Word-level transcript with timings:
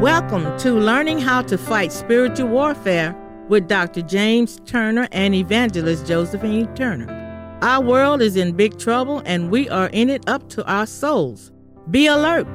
Welcome 0.00 0.56
to 0.58 0.74
Learning 0.74 1.18
How 1.18 1.42
to 1.42 1.58
Fight 1.58 1.90
Spiritual 1.90 2.46
Warfare 2.46 3.16
with 3.48 3.66
Dr. 3.66 4.00
James 4.00 4.60
Turner 4.64 5.08
and 5.10 5.34
Evangelist 5.34 6.06
Josephine 6.06 6.72
Turner. 6.76 7.58
Our 7.62 7.82
world 7.82 8.22
is 8.22 8.36
in 8.36 8.52
big 8.52 8.78
trouble 8.78 9.22
and 9.26 9.50
we 9.50 9.68
are 9.68 9.88
in 9.88 10.08
it 10.08 10.22
up 10.28 10.48
to 10.50 10.64
our 10.66 10.86
souls. 10.86 11.50
Be 11.90 12.06
alert 12.06 12.46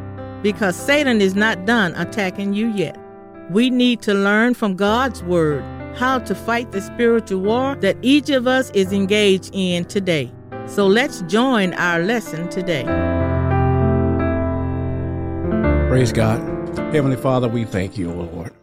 because 0.42 0.78
Satan 0.78 1.20
is 1.20 1.36
not 1.36 1.66
done 1.66 1.94
attacking 1.96 2.54
you 2.54 2.70
yet. 2.70 2.98
We 3.50 3.70
need 3.70 4.02
to 4.04 4.14
learn 4.14 4.54
from 4.54 4.78
God's 4.78 5.22
Word 5.22 5.66
how 5.98 6.20
to 6.20 6.34
fight 6.34 6.72
the 6.72 6.80
spiritual 6.80 7.42
war 7.42 7.76
that 7.82 7.98
each 8.02 8.30
of 8.30 8.48
us 8.48 8.70
is 8.70 8.94
engaged 8.94 9.50
in 9.52 9.84
today. 9.84 10.32
So 10.66 10.88
let's 10.88 11.24
join 11.24 11.74
our 11.74 12.00
lesson 12.00 12.48
today. 12.48 12.86
Praise 15.90 16.14
God. 16.14 16.53
Heavenly 16.76 17.18
Father, 17.18 17.48
we 17.48 17.66
thank 17.66 17.98
you, 17.98 18.12
O 18.12 18.16
Lord. 18.16 18.54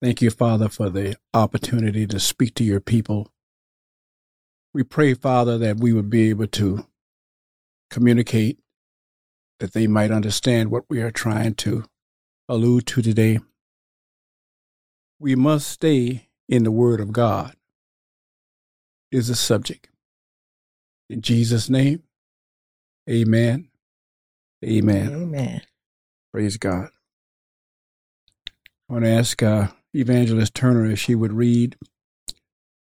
Thank 0.00 0.22
you, 0.22 0.30
Father, 0.30 0.68
for 0.68 0.88
the 0.88 1.16
opportunity 1.34 2.06
to 2.06 2.18
speak 2.18 2.54
to 2.54 2.64
your 2.64 2.80
people. 2.80 3.30
We 4.72 4.82
pray, 4.82 5.14
Father, 5.14 5.58
that 5.58 5.78
we 5.78 5.92
would 5.92 6.10
be 6.10 6.30
able 6.30 6.46
to 6.48 6.86
communicate, 7.90 8.58
that 9.60 9.72
they 9.72 9.86
might 9.86 10.10
understand 10.10 10.70
what 10.70 10.84
we 10.88 11.00
are 11.00 11.10
trying 11.10 11.54
to 11.56 11.84
allude 12.48 12.86
to 12.88 13.02
today. 13.02 13.38
We 15.18 15.34
must 15.34 15.68
stay 15.68 16.28
in 16.48 16.64
the 16.64 16.72
Word 16.72 17.00
of 17.00 17.12
God, 17.12 17.54
is 19.10 19.28
the 19.28 19.34
subject. 19.34 19.88
In 21.08 21.22
Jesus' 21.22 21.70
name, 21.70 22.02
amen. 23.08 23.68
Amen. 24.64 25.12
Amen. 25.12 25.62
Praise 26.32 26.56
God. 26.56 26.90
I 28.88 28.92
want 28.92 29.04
to 29.04 29.10
ask 29.10 29.42
uh, 29.42 29.68
Evangelist 29.94 30.54
Turner 30.54 30.90
if 30.90 30.98
she 30.98 31.14
would 31.14 31.32
read 31.32 31.76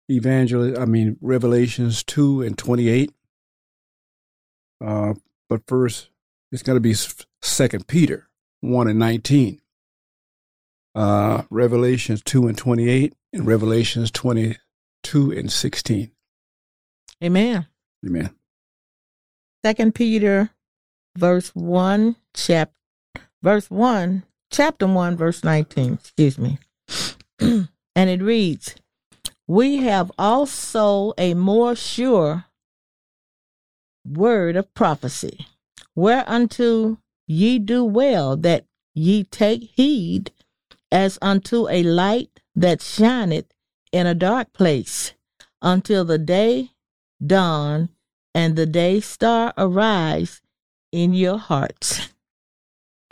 Evangelist, 0.08 0.78
I 0.78 0.84
mean 0.84 1.16
Revelations 1.20 2.04
two 2.04 2.42
and 2.42 2.58
twenty 2.58 2.88
eight. 2.88 3.10
Uh, 4.84 5.14
but 5.48 5.62
first, 5.66 6.10
it's 6.52 6.62
going 6.62 6.76
to 6.76 6.80
be 6.80 6.94
Second 7.40 7.86
Peter 7.86 8.28
one 8.60 8.86
and 8.88 8.98
nineteen. 8.98 9.60
Uh, 10.94 11.42
Revelations 11.48 12.22
two 12.22 12.46
and 12.46 12.58
twenty 12.58 12.88
eight, 12.88 13.14
and 13.32 13.46
Revelations 13.46 14.10
twenty 14.10 14.58
two 15.02 15.32
and 15.32 15.50
sixteen. 15.50 16.10
Amen. 17.22 17.66
Amen. 18.06 18.30
Second 19.64 19.94
Peter, 19.94 20.50
verse 21.16 21.48
one, 21.54 22.16
chapter, 22.34 22.74
verse 23.42 23.70
one, 23.70 24.24
chapter 24.54 24.86
1, 24.86 25.16
verse 25.16 25.42
19, 25.42 25.94
excuse 25.94 26.38
me. 26.38 26.58
and 27.40 27.68
it 27.96 28.22
reads, 28.22 28.76
We 29.48 29.78
have 29.78 30.12
also 30.16 31.12
a 31.18 31.34
more 31.34 31.74
sure 31.74 32.44
word 34.06 34.54
of 34.54 34.72
prophecy, 34.72 35.46
whereunto 35.96 36.98
ye 37.26 37.58
do 37.58 37.84
well 37.84 38.36
that 38.36 38.66
ye 38.94 39.24
take 39.24 39.72
heed, 39.74 40.30
as 40.92 41.18
unto 41.20 41.68
a 41.68 41.82
light 41.82 42.40
that 42.54 42.80
shineth 42.80 43.46
in 43.90 44.06
a 44.06 44.14
dark 44.14 44.52
place, 44.52 45.14
until 45.62 46.04
the 46.04 46.18
day 46.18 46.70
dawn 47.24 47.88
and 48.32 48.54
the 48.54 48.66
day 48.66 49.00
star 49.00 49.52
arise 49.58 50.40
in 50.92 51.12
your 51.12 51.38
hearts. 51.38 52.13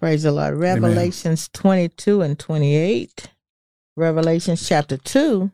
Praise 0.02 0.24
the 0.24 0.32
Lord. 0.32 0.56
Revelations 0.56 1.48
Amen. 1.54 1.88
22 1.88 2.22
and 2.22 2.36
28. 2.36 3.28
Revelations 3.96 4.68
chapter 4.68 4.96
2 4.96 5.52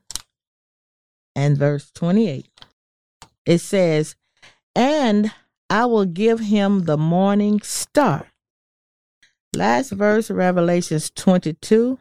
and 1.37 1.59
verse 1.59 1.91
28. 1.91 2.49
It 3.45 3.59
says, 3.59 4.17
And 4.75 5.31
I 5.69 5.85
will 5.85 6.07
give 6.07 6.41
him 6.41 6.87
the 6.87 6.97
morning 6.97 7.61
star. 7.61 8.29
Last 9.55 9.91
verse, 9.91 10.31
Revelations 10.31 11.11
22, 11.11 11.99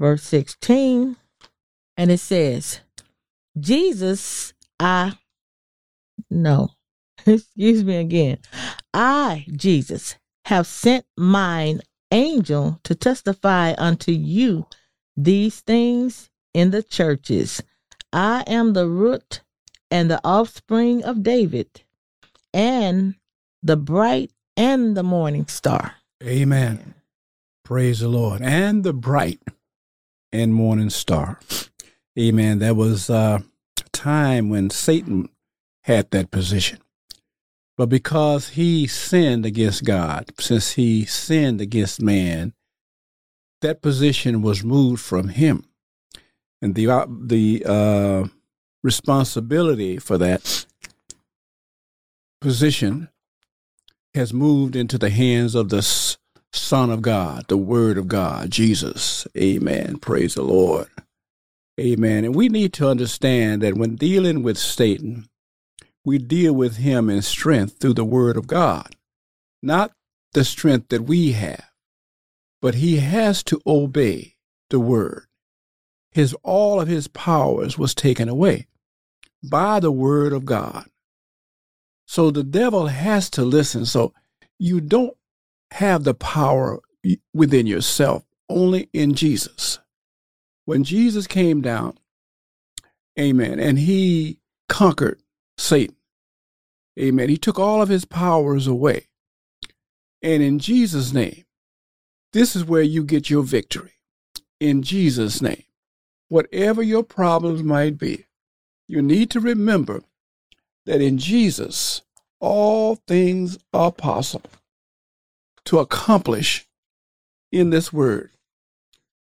verse 0.00 0.22
16. 0.22 1.16
And 1.98 2.10
it 2.10 2.20
says, 2.20 2.80
Jesus, 3.60 4.54
I, 4.80 5.18
no, 6.30 6.70
excuse 7.26 7.84
me 7.84 7.96
again. 7.96 8.38
I, 8.94 9.44
Jesus, 9.54 10.16
have 10.46 10.66
sent 10.66 11.04
mine 11.16 11.80
angel 12.10 12.80
to 12.84 12.94
testify 12.94 13.74
unto 13.78 14.12
you 14.12 14.66
these 15.16 15.60
things 15.60 16.30
in 16.54 16.70
the 16.70 16.82
churches. 16.82 17.62
I 18.12 18.44
am 18.46 18.72
the 18.72 18.86
root 18.86 19.42
and 19.90 20.10
the 20.10 20.20
offspring 20.24 21.04
of 21.04 21.22
David, 21.22 21.82
and 22.54 23.14
the 23.62 23.76
bright 23.76 24.30
and 24.56 24.96
the 24.96 25.02
morning 25.02 25.46
star. 25.46 25.94
Amen. 26.22 26.94
Praise 27.64 28.00
the 28.00 28.08
Lord. 28.08 28.42
And 28.42 28.84
the 28.84 28.92
bright 28.92 29.40
and 30.32 30.54
morning 30.54 30.90
star. 30.90 31.40
Amen. 32.18 32.58
That 32.58 32.76
was 32.76 33.08
uh, 33.08 33.38
a 33.78 33.88
time 33.90 34.48
when 34.48 34.70
Satan 34.70 35.28
had 35.82 36.10
that 36.10 36.30
position. 36.30 36.78
But 37.76 37.88
because 37.88 38.50
he 38.50 38.86
sinned 38.86 39.46
against 39.46 39.84
God, 39.84 40.30
since 40.38 40.72
he 40.72 41.04
sinned 41.04 41.60
against 41.60 42.02
man, 42.02 42.52
that 43.62 43.80
position 43.80 44.42
was 44.42 44.62
moved 44.62 45.00
from 45.00 45.28
him. 45.28 45.64
And 46.60 46.74
the, 46.74 46.88
uh, 46.88 47.06
the 47.08 47.64
uh, 47.66 48.24
responsibility 48.82 49.98
for 49.98 50.18
that 50.18 50.66
position 52.40 53.08
has 54.14 54.34
moved 54.34 54.76
into 54.76 54.98
the 54.98 55.10
hands 55.10 55.54
of 55.54 55.70
the 55.70 55.82
Son 56.52 56.90
of 56.90 57.00
God, 57.00 57.46
the 57.48 57.56
Word 57.56 57.96
of 57.96 58.08
God, 58.08 58.50
Jesus. 58.50 59.26
Amen. 59.36 59.96
Praise 59.96 60.34
the 60.34 60.42
Lord. 60.42 60.88
Amen. 61.80 62.24
And 62.24 62.34
we 62.34 62.48
need 62.48 62.74
to 62.74 62.88
understand 62.88 63.62
that 63.62 63.74
when 63.74 63.96
dealing 63.96 64.42
with 64.42 64.58
Satan, 64.58 65.28
we 66.04 66.18
deal 66.18 66.52
with 66.52 66.76
him 66.78 67.08
in 67.08 67.22
strength 67.22 67.78
through 67.78 67.94
the 67.94 68.04
word 68.04 68.36
of 68.36 68.46
God, 68.46 68.96
not 69.62 69.92
the 70.32 70.44
strength 70.44 70.88
that 70.88 71.02
we 71.02 71.32
have, 71.32 71.68
but 72.60 72.76
he 72.76 72.96
has 72.98 73.42
to 73.44 73.60
obey 73.66 74.36
the 74.70 74.80
word. 74.80 75.26
His 76.10 76.34
all 76.42 76.80
of 76.80 76.88
his 76.88 77.08
powers 77.08 77.78
was 77.78 77.94
taken 77.94 78.28
away 78.28 78.66
by 79.42 79.80
the 79.80 79.92
word 79.92 80.32
of 80.32 80.44
God. 80.44 80.86
So 82.06 82.30
the 82.30 82.44
devil 82.44 82.88
has 82.88 83.30
to 83.30 83.42
listen. 83.42 83.86
So 83.86 84.12
you 84.58 84.80
don't 84.80 85.16
have 85.70 86.04
the 86.04 86.14
power 86.14 86.80
within 87.32 87.66
yourself, 87.66 88.24
only 88.48 88.88
in 88.92 89.14
Jesus. 89.14 89.78
When 90.64 90.84
Jesus 90.84 91.26
came 91.26 91.62
down, 91.62 91.98
amen, 93.18 93.58
and 93.58 93.78
he 93.78 94.38
conquered 94.68 95.21
Satan. 95.62 95.96
Amen. 96.98 97.28
He 97.28 97.36
took 97.38 97.58
all 97.58 97.80
of 97.80 97.88
his 97.88 98.04
powers 98.04 98.66
away. 98.66 99.06
And 100.20 100.42
in 100.42 100.58
Jesus' 100.58 101.12
name, 101.12 101.44
this 102.32 102.56
is 102.56 102.64
where 102.64 102.82
you 102.82 103.04
get 103.04 103.30
your 103.30 103.44
victory. 103.44 103.92
In 104.58 104.82
Jesus' 104.82 105.40
name. 105.40 105.62
Whatever 106.28 106.82
your 106.82 107.04
problems 107.04 107.62
might 107.62 107.96
be, 107.96 108.26
you 108.88 109.02
need 109.02 109.30
to 109.30 109.40
remember 109.40 110.02
that 110.86 111.00
in 111.00 111.18
Jesus, 111.18 112.02
all 112.40 112.96
things 113.06 113.58
are 113.72 113.92
possible 113.92 114.50
to 115.66 115.78
accomplish 115.78 116.66
in 117.52 117.70
this 117.70 117.92
word. 117.92 118.30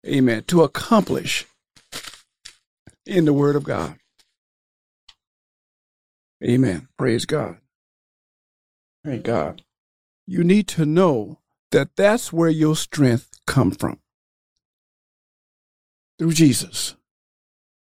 Amen. 0.07 0.43
To 0.47 0.63
accomplish 0.63 1.45
in 3.05 3.25
the 3.25 3.33
word 3.33 3.55
of 3.55 3.63
God. 3.63 4.00
Amen. 6.43 6.87
Praise 6.97 7.25
God. 7.25 7.57
Thank 9.05 9.23
God. 9.23 9.63
You 10.25 10.43
need 10.43 10.67
to 10.69 10.85
know 10.85 11.39
that 11.71 11.95
that's 11.95 12.33
where 12.33 12.49
your 12.49 12.75
strength 12.75 13.29
come 13.45 13.71
from. 13.71 13.99
Through 16.17 16.33
Jesus. 16.33 16.95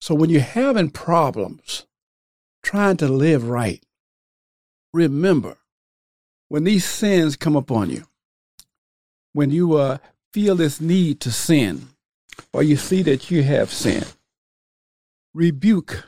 So 0.00 0.14
when 0.14 0.30
you're 0.30 0.40
having 0.40 0.90
problems 0.90 1.86
trying 2.62 2.96
to 2.98 3.08
live 3.08 3.48
right, 3.48 3.82
remember 4.92 5.56
when 6.48 6.64
these 6.64 6.84
sins 6.84 7.36
come 7.36 7.56
upon 7.56 7.90
you, 7.90 8.04
when 9.32 9.50
you 9.50 9.74
uh, 9.76 9.98
feel 10.32 10.56
this 10.56 10.80
need 10.80 11.20
to 11.20 11.30
sin, 11.30 11.88
or 12.52 12.62
you 12.62 12.76
see 12.76 13.02
that 13.02 13.30
you 13.30 13.42
have 13.42 13.70
sinned, 13.70 14.14
rebuke 15.34 16.04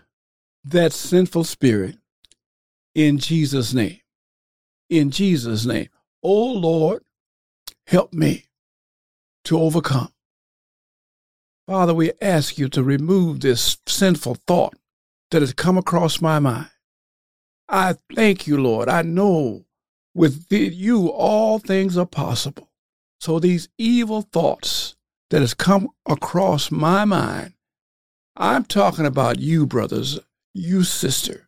that 0.64 0.93
sinful 0.93 1.44
spirit 1.44 1.96
in 2.94 3.19
Jesus' 3.19 3.73
name. 3.73 4.00
In 4.91 5.11
Jesus' 5.11 5.65
name. 5.65 5.89
Oh 6.23 6.53
Lord, 6.53 7.03
help 7.87 8.12
me 8.12 8.44
to 9.44 9.59
overcome. 9.59 10.12
Father, 11.67 11.94
we 11.94 12.12
ask 12.21 12.59
you 12.59 12.69
to 12.69 12.83
remove 12.83 13.41
this 13.41 13.79
sinful 13.87 14.37
thought 14.47 14.75
that 15.31 15.43
has 15.43 15.53
come 15.53 15.79
across 15.79 16.21
my 16.21 16.39
mind. 16.39 16.71
I 17.69 17.94
thank 18.15 18.47
you, 18.47 18.61
Lord. 18.61 18.89
I 18.89 19.03
know 19.03 19.65
with 20.15 20.47
you 20.50 21.09
all 21.09 21.59
things 21.59 21.97
are 21.97 22.06
possible. 22.06 22.69
So 23.21 23.39
these 23.39 23.69
evil 23.79 24.23
thoughts 24.23 24.97
that 25.31 25.41
has 25.41 25.55
come 25.55 25.89
across 26.06 26.71
my 26.71 27.05
mind, 27.05 27.55
I'm 28.37 28.65
talking 28.65 29.06
about 29.06 29.39
you, 29.39 29.67
brothers, 29.67 30.19
you, 30.53 30.83
sister, 30.83 31.42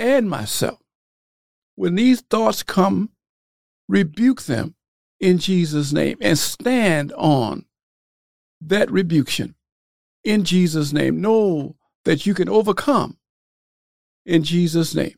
and 0.00 0.28
myself. 0.28 0.80
When 1.76 1.94
these 1.94 2.22
thoughts 2.22 2.62
come, 2.62 3.10
rebuke 3.88 4.42
them 4.42 4.74
in 5.20 5.38
Jesus' 5.38 5.92
name 5.92 6.16
and 6.20 6.38
stand 6.38 7.12
on 7.12 7.66
that 8.60 8.90
rebuction 8.90 9.54
in 10.24 10.44
Jesus' 10.44 10.92
name. 10.92 11.20
Know 11.20 11.76
that 12.04 12.26
you 12.26 12.34
can 12.34 12.48
overcome 12.48 13.18
in 14.24 14.42
Jesus' 14.42 14.94
name. 14.94 15.16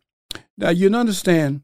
Now, 0.59 0.71
you 0.71 0.93
understand 0.95 1.63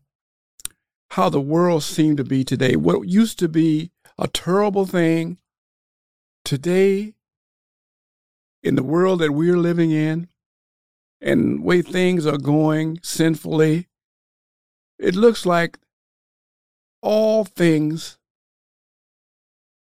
how 1.11 1.29
the 1.29 1.41
world 1.41 1.82
seemed 1.82 2.19
to 2.19 2.25
be 2.25 2.44
today. 2.44 2.76
What 2.76 3.09
used 3.09 3.38
to 3.41 3.49
be 3.49 3.91
a 4.19 4.29
terrible 4.29 4.87
thing 4.87 5.38
today 6.44 7.14
in 8.62 8.75
the 8.75 8.82
world 8.82 9.21
that 9.21 9.32
we're 9.32 9.56
living 9.56 9.91
in 9.91 10.29
and 11.20 11.62
way 11.62 11.82
things 11.82 12.26
are 12.26 12.38
going 12.38 13.00
sinfully, 13.03 13.88
it 14.99 15.15
looks 15.15 15.47
like 15.47 15.79
all 17.03 17.44
things 17.44 18.19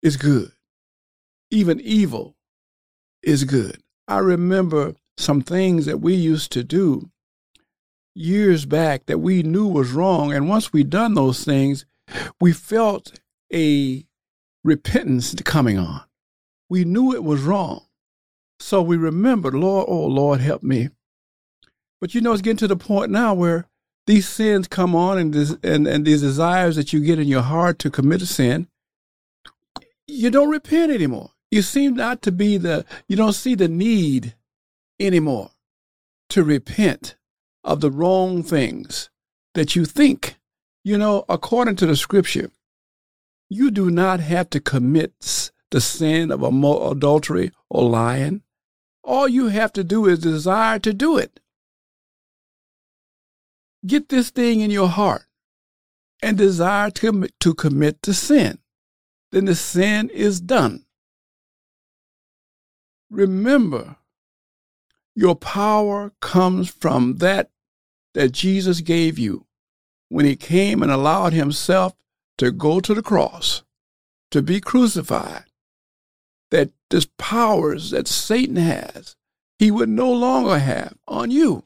is 0.03 0.17
good. 0.17 0.53
Even 1.51 1.81
evil 1.81 2.37
is 3.23 3.45
good. 3.45 3.83
I 4.09 4.19
remember 4.19 4.95
some 5.17 5.43
things 5.43 5.87
that 5.87 6.01
we 6.01 6.15
used 6.15 6.51
to 6.53 6.65
do 6.65 7.11
years 8.15 8.67
back 8.67 9.07
that 9.07 9.19
we 9.19 9.43
knew 9.43 9.67
was 9.67 9.93
wrong. 9.93 10.33
And 10.33 10.49
once 10.49 10.73
we 10.73 10.83
done 10.83 11.15
those 11.15 11.45
things, 11.45 11.85
we 12.41 12.53
felt 12.53 13.19
a 13.53 14.05
repentance 14.65 15.35
coming 15.45 15.79
on. 15.79 16.03
We 16.69 16.85
knew 16.85 17.15
it 17.15 17.25
was 17.25 17.43
wrong. 17.43 17.87
So 18.59 18.81
we 18.81 18.97
remembered, 18.97 19.55
Lord, 19.55 19.87
oh 19.89 20.07
Lord, 20.07 20.41
help 20.41 20.63
me. 20.63 20.89
But 22.03 22.17
you 22.17 22.21
know, 22.21 22.33
it's 22.33 22.43
getting 22.43 22.57
to 22.57 22.67
the 22.67 22.75
point 22.75 23.13
now 23.13 23.33
where 23.33 23.69
these 24.09 24.29
sins 24.29 24.67
come 24.67 24.97
on 24.97 25.19
and, 25.19 25.33
and, 25.63 25.87
and 25.87 26.05
these 26.05 26.21
desires 26.21 26.75
that 26.75 26.93
you 26.93 26.99
get 26.99 27.21
in 27.21 27.29
your 27.29 27.43
heart 27.43 27.79
to 27.79 27.91
commit 27.93 28.23
a 28.23 28.27
sin, 28.27 28.67
you 30.09 30.29
don't 30.29 30.51
repent 30.51 30.91
anymore. 30.91 31.31
You 31.53 31.63
seem 31.63 31.95
not 31.95 32.21
to 32.23 32.33
be 32.33 32.57
the, 32.57 32.85
you 33.07 33.15
don't 33.15 33.35
see 33.35 33.55
the 33.55 33.69
need 33.69 34.35
anymore 34.99 35.53
to 36.31 36.43
repent 36.43 37.15
of 37.63 37.81
the 37.81 37.91
wrong 37.93 38.43
things 38.43 39.09
that 39.55 39.77
you 39.77 39.85
think. 39.85 40.35
You 40.83 40.99
know, 40.99 41.25
according 41.29 41.77
to 41.77 41.87
the 41.87 41.95
scripture, 41.95 42.51
you 43.49 43.71
do 43.71 43.93
not 43.93 44.19
have 44.19 44.51
to 44.51 44.59
commit 44.59 45.53
the 45.71 45.81
sin 45.81 46.33
of 46.33 46.43
adultery 46.43 47.53
or 47.71 47.89
lying. 47.89 48.43
All 49.05 49.29
you 49.29 49.49
have 49.49 49.73
to 49.75 49.85
do 49.85 50.07
is 50.07 50.19
desire 50.19 50.81
to 50.81 50.93
do 50.93 51.17
it. 51.17 51.39
Get 53.87 54.09
this 54.09 54.31
thing 54.31 54.61
in 54.61 54.71
your 54.71 54.89
heart 54.89 55.25
and 56.23 56.39
desire 56.39 56.91
to, 56.91 57.29
to 57.41 57.55
commit 57.55 58.03
to 58.03 58.15
sin. 58.15 58.59
Then 59.33 59.47
the 59.47 59.55
sin 59.55 60.09
is 60.11 60.41
done. 60.41 60.85
Remember, 63.11 63.97
your 65.15 65.35
power 65.35 66.13
comes 66.21 66.71
from 66.71 67.17
that 67.17 67.51
that 68.15 68.33
Jesus 68.33 68.81
gave 68.81 69.19
you 69.19 69.47
when 70.09 70.27
he 70.27 70.37
came 70.37 70.83
and 70.83 70.93
allowed 70.93 71.33
himself 71.33 71.95
to 72.39 72.51
go 72.51 72.81
to 72.81 72.95
the 72.95 73.03
cross, 73.03 73.63
to 74.31 74.43
be 74.43 74.61
crucified, 74.61 75.45
that 76.51 76.71
this 76.91 77.09
powers 77.17 77.91
that 77.91 78.07
Satan 78.07 78.57
has, 78.57 79.17
he 79.59 79.71
would 79.71 79.89
no 79.89 80.13
longer 80.13 80.59
have 80.59 80.95
on 81.09 81.31
you. 81.31 81.65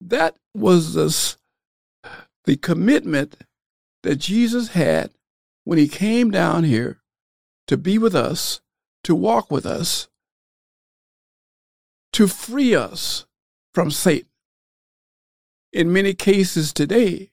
That 0.00 0.36
was 0.54 0.94
the, 0.94 1.36
the 2.44 2.56
commitment 2.56 3.36
that 4.02 4.16
Jesus 4.16 4.68
had 4.68 5.10
when 5.64 5.78
he 5.78 5.88
came 5.88 6.30
down 6.30 6.64
here 6.64 6.98
to 7.66 7.76
be 7.76 7.98
with 7.98 8.14
us, 8.14 8.60
to 9.02 9.14
walk 9.14 9.50
with 9.50 9.66
us, 9.66 10.08
to 12.12 12.26
free 12.26 12.74
us 12.74 13.26
from 13.72 13.90
Satan 13.90 14.28
in 15.74 15.92
many 15.92 16.14
cases 16.14 16.72
today, 16.72 17.32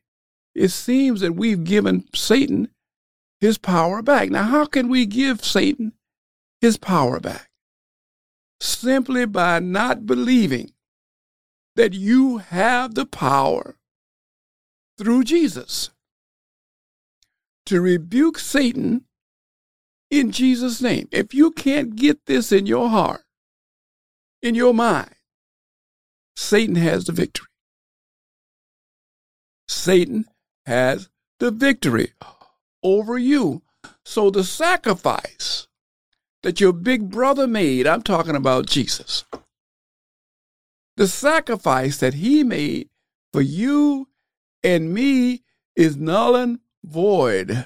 it 0.55 0.69
seems 0.69 1.21
that 1.21 1.35
we've 1.35 1.63
given 1.63 2.03
Satan 2.13 2.69
his 3.39 3.57
power 3.57 4.01
back. 4.01 4.29
Now, 4.29 4.43
how 4.43 4.65
can 4.65 4.89
we 4.89 5.05
give 5.05 5.45
Satan 5.45 5.93
his 6.59 6.75
power 6.75 7.19
back? 7.19 7.49
Simply 8.59 9.25
by 9.25 9.59
not 9.59 10.05
believing 10.05 10.70
that 11.75 11.93
you 11.93 12.37
have 12.37 12.95
the 12.95 13.05
power 13.05 13.75
through 14.97 15.23
Jesus 15.23 15.89
to 17.65 17.81
rebuke 17.81 18.37
Satan 18.37 19.05
in 20.09 20.31
Jesus' 20.31 20.81
name. 20.81 21.07
If 21.11 21.33
you 21.33 21.51
can't 21.51 21.95
get 21.95 22.25
this 22.25 22.51
in 22.51 22.65
your 22.65 22.89
heart, 22.89 23.23
in 24.41 24.55
your 24.55 24.73
mind, 24.73 25.15
Satan 26.35 26.75
has 26.75 27.05
the 27.05 27.11
victory. 27.11 27.47
Satan 29.67 30.25
has 30.65 31.09
the 31.39 31.51
victory 31.51 32.13
over 32.83 33.17
you. 33.17 33.61
So 34.03 34.29
the 34.29 34.43
sacrifice 34.43 35.67
that 36.43 36.59
your 36.59 36.73
big 36.73 37.09
brother 37.09 37.47
made, 37.47 37.87
I'm 37.87 38.01
talking 38.01 38.35
about 38.35 38.65
Jesus, 38.65 39.25
the 41.01 41.07
sacrifice 41.07 41.97
that 41.97 42.13
he 42.13 42.43
made 42.43 42.87
for 43.33 43.41
you 43.41 44.07
and 44.63 44.93
me 44.93 45.41
is 45.75 45.97
null 45.97 46.35
and 46.35 46.59
void 46.83 47.65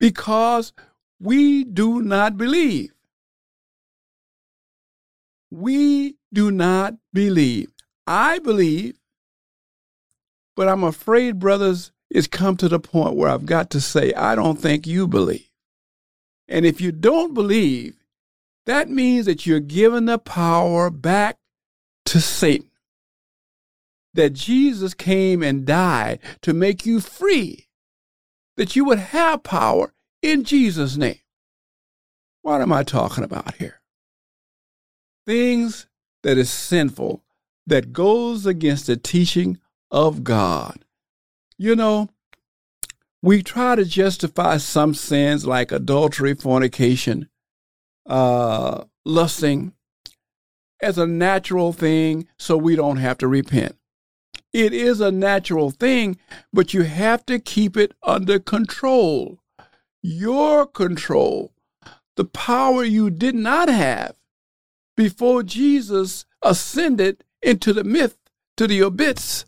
because 0.00 0.72
we 1.20 1.62
do 1.62 2.00
not 2.00 2.38
believe. 2.38 2.94
We 5.50 6.16
do 6.32 6.50
not 6.50 6.94
believe. 7.12 7.68
I 8.06 8.38
believe 8.38 8.98
but 10.56 10.66
I'm 10.66 10.82
afraid, 10.82 11.38
brothers, 11.38 11.92
it's 12.08 12.26
come 12.26 12.56
to 12.56 12.70
the 12.70 12.80
point 12.80 13.16
where 13.16 13.28
I've 13.28 13.44
got 13.44 13.68
to 13.70 13.82
say, 13.82 14.14
I 14.14 14.34
don't 14.34 14.58
think 14.58 14.86
you 14.86 15.06
believe. 15.06 15.50
And 16.48 16.64
if 16.64 16.80
you 16.80 16.90
don't 16.90 17.34
believe, 17.34 18.03
that 18.66 18.88
means 18.88 19.26
that 19.26 19.46
you're 19.46 19.60
giving 19.60 20.06
the 20.06 20.18
power 20.18 20.90
back 20.90 21.38
to 22.06 22.20
Satan. 22.20 22.70
That 24.14 24.32
Jesus 24.32 24.94
came 24.94 25.42
and 25.42 25.66
died 25.66 26.20
to 26.42 26.52
make 26.52 26.86
you 26.86 27.00
free, 27.00 27.68
that 28.56 28.76
you 28.76 28.84
would 28.84 29.00
have 29.00 29.42
power 29.42 29.92
in 30.22 30.44
Jesus' 30.44 30.96
name. 30.96 31.18
What 32.42 32.60
am 32.60 32.72
I 32.72 32.84
talking 32.84 33.24
about 33.24 33.56
here? 33.56 33.80
Things 35.26 35.86
that 36.22 36.38
is 36.38 36.50
sinful, 36.50 37.24
that 37.66 37.92
goes 37.92 38.46
against 38.46 38.86
the 38.86 38.96
teaching 38.96 39.58
of 39.90 40.22
God. 40.22 40.84
You 41.58 41.74
know, 41.74 42.10
we 43.22 43.42
try 43.42 43.74
to 43.74 43.84
justify 43.84 44.58
some 44.58 44.94
sins 44.94 45.46
like 45.46 45.72
adultery, 45.72 46.34
fornication, 46.34 47.28
uh, 48.06 48.84
lusting 49.04 49.72
as 50.80 50.98
a 50.98 51.06
natural 51.06 51.72
thing 51.72 52.26
so 52.38 52.56
we 52.56 52.76
don't 52.76 52.98
have 52.98 53.18
to 53.18 53.28
repent. 53.28 53.76
It 54.52 54.72
is 54.72 55.00
a 55.00 55.10
natural 55.10 55.70
thing, 55.70 56.18
but 56.52 56.74
you 56.74 56.82
have 56.82 57.26
to 57.26 57.38
keep 57.38 57.76
it 57.76 57.92
under 58.02 58.38
control. 58.38 59.40
Your 60.02 60.66
control, 60.66 61.52
the 62.16 62.24
power 62.24 62.84
you 62.84 63.10
did 63.10 63.34
not 63.34 63.68
have 63.68 64.16
before 64.96 65.42
Jesus 65.42 66.24
ascended 66.42 67.24
into 67.42 67.72
the 67.72 67.84
myth, 67.84 68.16
to 68.56 68.68
the 68.68 68.80
abyss 68.80 69.44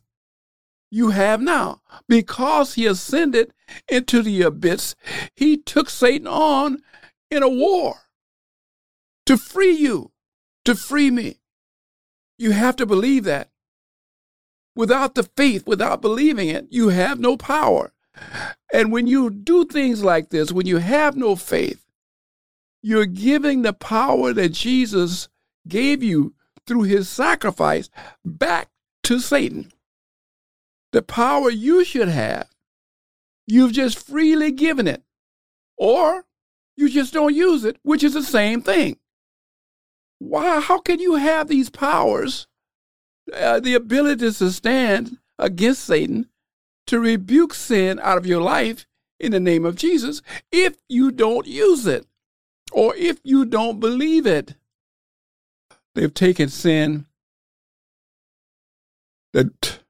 you 0.91 1.11
have 1.11 1.41
now. 1.41 1.83
Because 2.09 2.75
he 2.75 2.87
ascended 2.87 3.53
into 3.89 4.23
the 4.23 4.43
abyss, 4.43 4.95
he 5.35 5.57
took 5.57 5.91
Satan 5.91 6.27
on 6.27 6.83
in 7.31 7.43
a 7.43 7.49
war 7.49 8.06
to 9.27 9.37
free 9.37 9.73
you, 9.73 10.13
to 10.65 10.75
free 10.75 11.11
me. 11.11 11.41
You 12.39 12.53
have 12.53 12.77
to 12.77 12.87
believe 12.87 13.25
that. 13.25 13.51
Without 14.75 15.15
the 15.15 15.25
faith, 15.25 15.67
without 15.67 16.03
believing 16.03 16.49
it, 16.49 16.67
you 16.71 16.89
have 16.91 17.21
no 17.21 17.37
power. 17.37 17.93
And 18.73 18.93
when 18.93 19.07
you 19.07 19.31
do 19.31 19.65
things 19.65 20.03
like 20.05 20.31
this, 20.31 20.53
when 20.53 20.67
you 20.67 20.79
have 20.79 21.17
no 21.17 21.37
faith, 21.37 21.83
You're 22.83 23.07
giving 23.07 23.63
the 23.63 23.73
power 23.73 24.33
that 24.33 24.51
Jesus 24.51 25.29
gave 25.67 26.05
you 26.05 26.35
through 26.67 26.83
his 26.83 27.09
sacrifice 27.09 27.91
back 28.25 28.69
to 29.05 29.19
Satan. 29.19 29.73
The 30.93 31.03
power 31.03 31.51
you 31.51 31.85
should 31.85 32.09
have, 32.09 32.49
you've 33.47 33.73
just 33.73 33.99
freely 33.99 34.53
given 34.53 34.87
it. 34.87 35.03
Or 35.77 36.27
you 36.77 36.89
just 36.89 37.13
don't 37.13 37.35
use 37.35 37.65
it, 37.65 37.79
which 37.83 38.05
is 38.05 38.15
the 38.15 38.23
same 38.23 38.63
thing. 38.63 38.99
Why? 40.19 40.61
How 40.61 40.79
can 40.79 40.99
you 40.99 41.17
have 41.17 41.49
these 41.49 41.71
powers, 41.71 42.47
uh, 43.33 43.61
the 43.61 43.75
ability 43.75 44.31
to 44.33 44.51
stand 44.51 45.19
against 45.39 45.85
Satan, 45.85 46.29
to 46.87 47.01
rebuke 47.01 47.53
sin 47.55 47.99
out 48.03 48.19
of 48.19 48.27
your 48.27 48.41
life 48.41 48.87
in 49.19 49.33
the 49.33 49.41
name 49.41 49.65
of 49.65 49.77
Jesus, 49.77 50.23
if 50.53 50.77
you 50.89 51.11
don't 51.11 51.47
use 51.47 51.87
it 51.87 52.07
or 52.73 52.95
if 52.97 53.19
you 53.25 53.45
don't 53.45 53.81
believe 53.81 54.27
it? 54.27 54.55
They've 55.95 56.13
taken 56.13 56.49
sin 56.49 57.07
that 59.33 59.81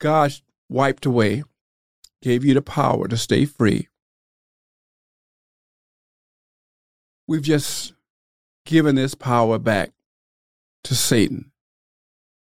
God 0.00 0.34
wiped 0.68 1.06
away, 1.06 1.44
gave 2.22 2.44
you 2.44 2.54
the 2.54 2.62
power 2.62 3.08
to 3.08 3.16
stay 3.16 3.44
free. 3.44 3.88
We've 7.26 7.42
just 7.42 7.92
given 8.66 8.96
this 8.96 9.14
power 9.14 9.58
back 9.58 9.92
to 10.84 10.94
Satan. 10.94 11.52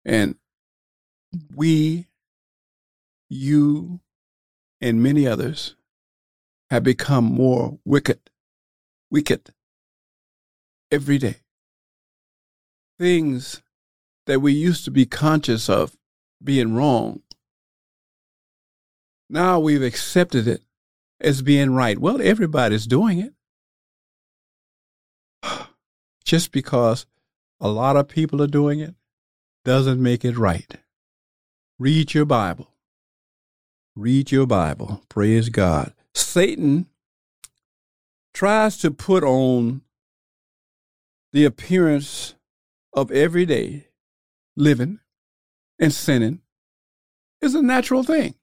And 0.05 0.37
we, 1.55 2.09
you, 3.29 4.00
and 4.81 5.02
many 5.02 5.26
others 5.26 5.76
have 6.71 6.83
become 6.83 7.25
more 7.25 7.79
wicked, 7.85 8.21
wicked 9.11 9.52
every 10.91 11.19
day. 11.19 11.37
Things 12.99 13.61
that 14.26 14.41
we 14.41 14.52
used 14.52 14.85
to 14.85 14.91
be 14.91 15.05
conscious 15.05 15.69
of 15.69 15.97
being 16.43 16.75
wrong, 16.75 17.23
now 19.29 19.59
we've 19.59 19.83
accepted 19.83 20.47
it 20.47 20.62
as 21.21 21.43
being 21.43 21.75
right. 21.75 21.99
Well, 21.99 22.21
everybody's 22.23 22.87
doing 22.87 23.19
it. 23.19 23.35
Just 26.25 26.52
because 26.52 27.07
a 27.61 27.69
lot 27.69 27.97
of 27.97 28.09
people 28.09 28.43
are 28.43 28.47
doing 28.47 28.81
it 28.81 28.95
doesn't 29.64 30.02
make 30.02 30.25
it 30.25 30.37
right. 30.37 30.76
Read 31.79 32.14
your 32.14 32.25
Bible. 32.25 32.69
Read 33.95 34.33
your 34.33 34.47
Bible. 34.47 35.02
Praise 35.09 35.49
God. 35.49 35.93
Satan 36.14 36.87
tries 38.33 38.79
to 38.79 38.91
put 38.91 39.23
on 39.23 39.83
the 41.33 41.45
appearance 41.45 42.35
of 42.93 43.11
everyday 43.11 43.88
living 44.57 45.00
and 45.79 45.93
sinning 45.93 46.41
is 47.41 47.55
a 47.55 47.62
natural 47.62 48.02
thing. 48.02 48.35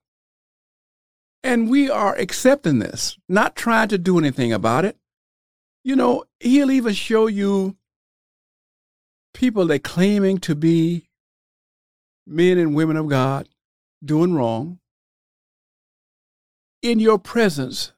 And 1.42 1.70
we 1.70 1.90
are 1.90 2.16
accepting 2.16 2.80
this, 2.80 3.18
not 3.30 3.56
trying 3.56 3.88
to 3.90 3.98
do 3.98 4.18
anything 4.18 4.52
about 4.52 4.86
it. 4.86 4.98
You 5.84 5.96
know, 5.96 6.26
he'll 6.40 6.72
even 6.72 6.94
show 6.94 7.28
you 7.28 7.76
people 9.34 9.66
that 9.68 9.84
claiming 9.84 10.38
to 10.40 10.56
be 10.56 11.10
men 12.28 12.58
and 12.58 12.76
women 12.76 12.98
of 12.98 13.08
God 13.08 13.48
doing 14.04 14.34
wrong 14.34 14.80
in 16.82 17.00
your 17.00 17.18
presence. 17.18 17.94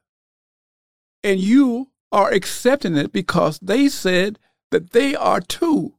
And 1.23 1.39
you 1.39 1.91
are 2.11 2.31
accepting 2.31 2.95
it 2.95 3.11
because 3.11 3.59
they 3.59 3.87
said 3.87 4.39
that 4.71 4.91
they 4.91 5.15
are 5.15 5.41
too 5.41 5.95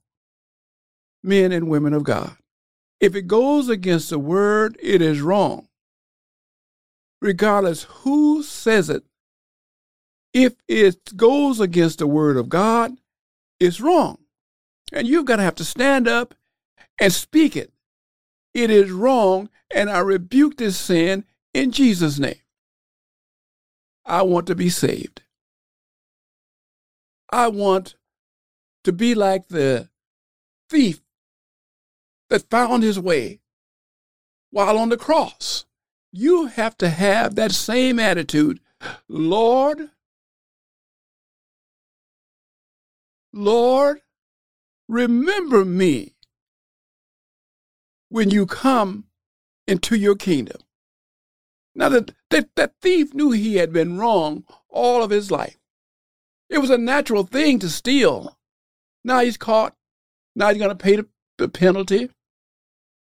men 1.23 1.53
and 1.53 1.69
women 1.69 1.93
of 1.93 2.05
God. 2.05 2.37
If 3.01 3.15
it 3.15 3.27
goes 3.27 3.69
against 3.69 4.11
the 4.11 4.19
word, 4.19 4.77
it 4.81 5.01
is 5.03 5.21
wrong. 5.21 5.69
Regardless 7.21 7.85
who 7.85 8.43
says 8.43 8.91
it, 8.91 9.05
if 10.33 10.55
it 10.69 11.17
goes 11.17 11.61
against 11.61 11.99
the 11.99 12.07
word 12.07 12.37
of 12.37 12.49
God, 12.49 12.97
it's 13.61 13.81
wrong. 13.81 14.19
And 14.93 15.07
you've 15.07 15.27
got 15.27 15.37
to 15.37 15.43
have 15.43 15.55
to 15.57 15.65
stand 15.65 16.09
up 16.09 16.35
and 16.99 17.12
speak 17.12 17.57
it. 17.57 17.73
It 18.55 18.71
is 18.71 18.91
wrong, 18.91 19.49
and 19.75 19.89
I 19.89 20.01
rebuke 20.01 20.57
this 20.57 20.77
sin 20.77 21.25
in 21.55 21.71
Jesus' 21.71 22.19
name. 22.19 22.41
I 24.05 24.23
want 24.23 24.47
to 24.49 24.55
be 24.55 24.69
saved. 24.69 25.23
I 27.31 27.49
want 27.49 27.95
to 28.85 28.93
be 28.93 29.15
like 29.15 29.49
the 29.49 29.89
thief 30.69 31.01
that 32.29 32.51
found 32.51 32.83
his 32.83 32.99
way 32.99 33.41
while 34.51 34.77
on 34.77 34.91
the 34.91 34.97
cross. 34.97 35.65
You 36.12 36.47
have 36.47 36.77
to 36.79 36.91
have 36.91 37.37
that 37.37 37.53
same 37.53 37.99
attitude. 37.99 38.61
Lord, 39.09 39.91
Lord, 43.33 44.01
remember 44.89 45.65
me 45.65 46.15
when 48.09 48.31
you 48.31 48.47
come 48.47 49.05
into 49.67 49.97
your 49.97 50.15
kingdom. 50.15 50.61
Now, 51.75 51.89
that, 51.89 52.12
that, 52.31 52.51
that 52.57 52.75
thief 52.83 53.15
knew 53.15 53.31
he 53.31 53.57
had 53.57 53.73
been 53.73 53.99
wrong 53.99 54.45
all 54.69 55.03
of 55.03 55.11
his 55.11 55.31
life. 55.31 55.57
It 56.51 56.59
was 56.59 56.69
a 56.69 56.77
natural 56.77 57.25
thing 57.25 57.59
to 57.61 57.71
steal. 57.71 58.37
Now 59.05 59.21
he's 59.21 59.39
caught. 59.39 59.75
Now 60.37 60.49
he's 60.49 60.59
going 60.59 60.69
to 60.69 60.75
pay 60.75 60.97
the, 60.97 61.07
the 61.39 61.49
penalty. 61.49 62.11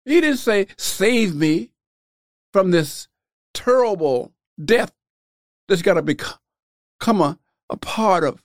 He 0.06 0.20
didn't 0.20 0.38
say, 0.38 0.68
Save 0.78 1.34
me 1.34 1.72
from 2.52 2.70
this 2.70 3.08
terrible 3.52 4.32
death 4.62 4.92
that's 5.68 5.82
got 5.82 5.94
to 5.94 6.02
become 6.02 7.20
a, 7.20 7.38
a 7.68 7.76
part 7.76 8.24
of, 8.24 8.42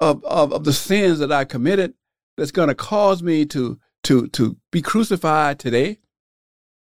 of, 0.00 0.24
of, 0.24 0.52
of 0.52 0.64
the 0.64 0.72
sins 0.72 1.18
that 1.18 1.32
I 1.32 1.44
committed 1.44 1.94
that's 2.36 2.50
going 2.50 2.68
to 2.68 2.74
cause 2.74 3.22
me 3.22 3.46
to, 3.46 3.78
to, 4.04 4.28
to 4.28 4.56
be 4.70 4.82
crucified 4.82 5.58
today. 5.58 5.98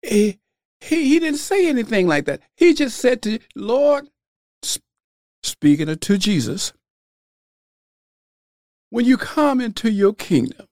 He, 0.01 0.39
he, 0.79 1.09
he 1.09 1.19
didn't 1.19 1.39
say 1.39 1.67
anything 1.67 2.07
like 2.07 2.25
that. 2.25 2.41
He 2.55 2.73
just 2.73 2.97
said 2.97 3.21
to 3.23 3.39
Lord, 3.55 4.09
speaking 5.43 5.95
to 5.95 6.17
Jesus, 6.17 6.73
when 8.89 9.05
you 9.05 9.17
come 9.17 9.61
into 9.61 9.91
your 9.91 10.13
kingdom, 10.13 10.67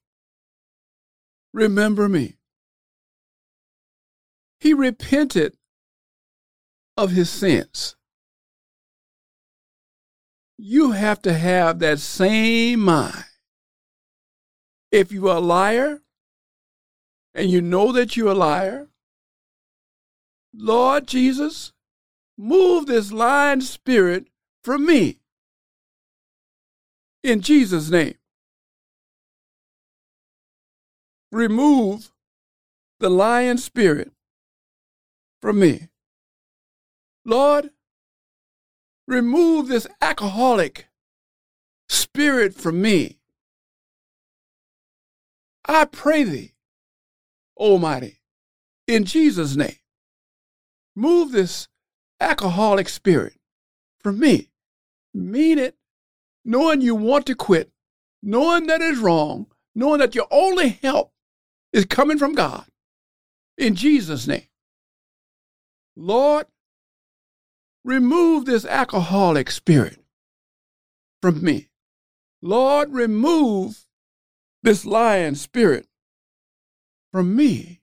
remember 1.54 2.10
me. 2.10 2.36
He 4.60 4.74
repented 4.74 5.58
of 6.96 7.12
his 7.12 7.30
sins. 7.30 7.96
You 10.58 10.92
have 10.92 11.22
to 11.24 11.34
have 11.34 11.80
that 11.80 12.00
same 12.00 12.82
mind. 12.82 13.26
If 14.92 15.12
you 15.12 15.28
are 15.30 15.38
a 15.38 15.42
liar 15.42 16.02
and 17.34 17.50
you 17.50 17.62
know 17.62 17.92
that 17.92 18.16
you're 18.16 18.32
a 18.32 18.36
liar, 18.36 18.90
Lord 20.54 21.08
Jesus, 21.08 21.74
move 22.38 22.86
this 22.86 23.12
lying 23.12 23.62
spirit 23.62 24.28
from 24.64 24.86
me. 24.86 25.20
In 27.24 27.42
Jesus' 27.42 27.90
name. 27.90 28.16
Remove 31.32 32.12
the 33.00 33.10
lying 33.10 33.58
spirit 33.58 34.12
from 35.42 35.60
me. 35.60 35.90
Lord, 37.26 37.72
remove 39.08 39.68
this 39.68 39.88
alcoholic 40.02 40.88
spirit 41.90 42.54
from 42.54 42.82
me. 42.82 43.20
I 45.66 45.86
pray 45.86 46.24
thee, 46.24 46.54
Almighty, 47.58 48.20
in 48.88 49.06
Jesus' 49.06 49.56
name. 49.56 49.78
Move 50.96 51.32
this 51.32 51.68
alcoholic 52.20 52.90
spirit 52.90 53.34
from 54.00 54.20
me. 54.20 54.50
Mean 55.14 55.60
it, 55.60 55.76
knowing 56.44 56.82
you 56.82 56.96
want 56.96 57.26
to 57.28 57.36
quit, 57.36 57.72
knowing 58.22 58.68
that 58.68 58.82
is 58.82 59.00
wrong, 59.00 59.48
knowing 59.76 60.00
that 60.00 60.16
your 60.16 60.28
only 60.32 60.70
help 60.70 61.12
is 61.72 61.86
coming 61.86 62.18
from 62.18 62.34
God. 62.34 62.66
In 63.58 63.76
Jesus' 63.76 64.28
name. 64.28 64.48
Lord, 65.96 66.48
remove 67.84 68.46
this 68.46 68.66
alcoholic 68.66 69.52
spirit 69.52 70.00
from 71.22 71.44
me. 71.44 71.70
Lord, 72.42 72.92
remove 72.94 73.86
this 74.64 74.86
lying 74.86 75.36
spirit 75.36 75.88
from 77.12 77.36
me. 77.36 77.82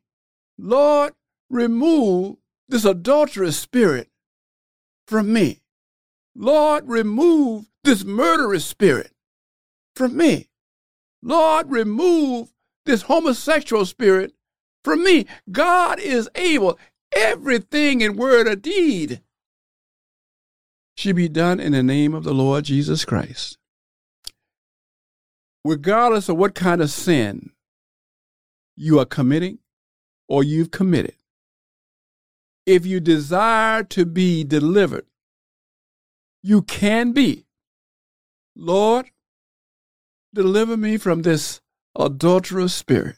Lord, 0.58 1.14
remove 1.48 2.36
this 2.68 2.84
adulterous 2.84 3.58
spirit 3.58 4.08
from 5.06 5.32
me. 5.32 5.60
Lord, 6.34 6.88
remove 6.88 7.70
this 7.84 8.04
murderous 8.04 8.64
spirit 8.64 9.12
from 9.96 10.16
me. 10.16 10.48
Lord, 11.22 11.70
remove 11.70 12.52
this 12.86 13.02
homosexual 13.02 13.84
spirit 13.84 14.32
from 14.84 15.02
me. 15.04 15.26
God 15.50 15.98
is 15.98 16.28
able, 16.34 16.78
everything 17.12 18.00
in 18.00 18.16
word 18.16 18.46
or 18.46 18.56
deed 18.56 19.20
should 21.00 21.16
be 21.16 21.30
done 21.30 21.58
in 21.58 21.72
the 21.72 21.82
name 21.82 22.12
of 22.12 22.24
the 22.24 22.34
Lord 22.34 22.64
Jesus 22.64 23.06
Christ. 23.06 23.56
Regardless 25.64 26.28
of 26.28 26.36
what 26.36 26.54
kind 26.54 26.82
of 26.82 26.90
sin 26.90 27.52
you 28.76 28.98
are 28.98 29.06
committing 29.06 29.60
or 30.28 30.44
you've 30.44 30.70
committed, 30.70 31.14
if 32.66 32.84
you 32.84 33.00
desire 33.00 33.82
to 33.84 34.04
be 34.04 34.44
delivered, 34.44 35.06
you 36.42 36.60
can 36.60 37.12
be. 37.12 37.46
Lord, 38.54 39.10
deliver 40.34 40.76
me 40.76 40.98
from 40.98 41.22
this 41.22 41.62
adulterous 41.98 42.74
spirit. 42.74 43.16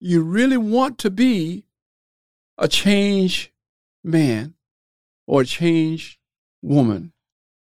You 0.00 0.22
really 0.22 0.56
want 0.56 0.98
to 0.98 1.10
be 1.10 1.64
a 2.58 2.66
changed 2.66 3.50
man 4.02 4.55
or 5.26 5.44
changed 5.44 6.18
woman. 6.62 7.12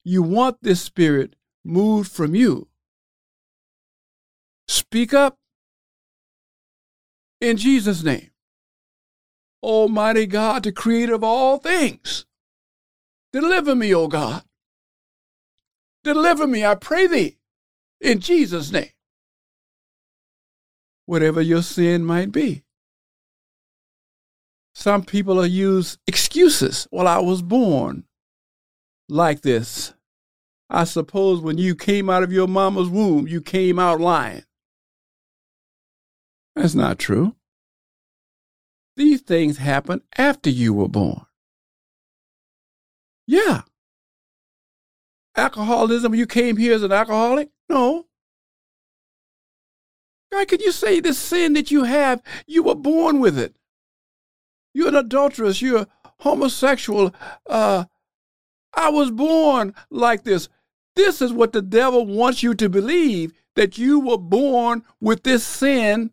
You 0.04 0.22
want 0.22 0.58
this 0.62 0.80
spirit 0.80 1.34
moved 1.64 2.10
from 2.10 2.34
you. 2.34 2.68
Speak 4.66 5.14
up 5.14 5.38
in 7.40 7.56
Jesus' 7.56 8.02
name. 8.02 8.30
Almighty 9.62 10.26
God, 10.26 10.62
the 10.62 10.72
creator 10.72 11.14
of 11.14 11.24
all 11.24 11.58
things, 11.58 12.26
deliver 13.32 13.74
me, 13.74 13.92
O 13.94 14.06
God. 14.06 14.42
Deliver 16.04 16.46
me, 16.46 16.64
I 16.64 16.74
pray 16.74 17.06
thee, 17.06 17.38
in 18.00 18.20
Jesus' 18.20 18.70
name. 18.70 18.92
Whatever 21.06 21.40
your 21.40 21.62
sin 21.62 22.04
might 22.04 22.30
be. 22.30 22.62
Some 24.78 25.02
people 25.02 25.44
use 25.44 25.98
excuses. 26.06 26.86
Well, 26.92 27.08
I 27.08 27.18
was 27.18 27.42
born 27.42 28.04
like 29.08 29.40
this. 29.40 29.92
I 30.70 30.84
suppose 30.84 31.40
when 31.40 31.58
you 31.58 31.74
came 31.74 32.08
out 32.08 32.22
of 32.22 32.32
your 32.32 32.46
mama's 32.46 32.88
womb, 32.88 33.26
you 33.26 33.40
came 33.40 33.80
out 33.80 34.00
lying. 34.00 34.44
That's 36.54 36.76
not 36.76 37.00
true. 37.00 37.34
These 38.96 39.22
things 39.22 39.58
happen 39.58 40.00
after 40.16 40.48
you 40.48 40.72
were 40.72 40.86
born. 40.86 41.26
Yeah. 43.26 43.62
Alcoholism, 45.34 46.14
you 46.14 46.24
came 46.24 46.56
here 46.56 46.74
as 46.74 46.84
an 46.84 46.92
alcoholic? 46.92 47.50
No. 47.68 48.06
How 50.30 50.44
can 50.44 50.60
you 50.60 50.70
say 50.70 51.00
the 51.00 51.14
sin 51.14 51.54
that 51.54 51.72
you 51.72 51.82
have, 51.82 52.22
you 52.46 52.62
were 52.62 52.76
born 52.76 53.18
with 53.18 53.36
it? 53.36 53.57
You're 54.74 54.88
an 54.88 54.96
adulteress. 54.96 55.62
You're 55.62 55.86
homosexual. 56.20 57.14
Uh, 57.48 57.84
I 58.74 58.90
was 58.90 59.10
born 59.10 59.74
like 59.90 60.24
this. 60.24 60.48
This 60.96 61.22
is 61.22 61.32
what 61.32 61.52
the 61.52 61.62
devil 61.62 62.06
wants 62.06 62.42
you 62.42 62.54
to 62.54 62.68
believe 62.68 63.32
that 63.54 63.78
you 63.78 64.00
were 64.00 64.18
born 64.18 64.82
with 65.00 65.22
this 65.22 65.44
sin, 65.44 66.10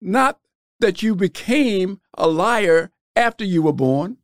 not 0.00 0.40
that 0.80 1.02
you 1.02 1.14
became 1.14 2.00
a 2.14 2.28
liar 2.28 2.90
after 3.14 3.44
you 3.44 3.62
were 3.62 3.72
born. 3.72 4.18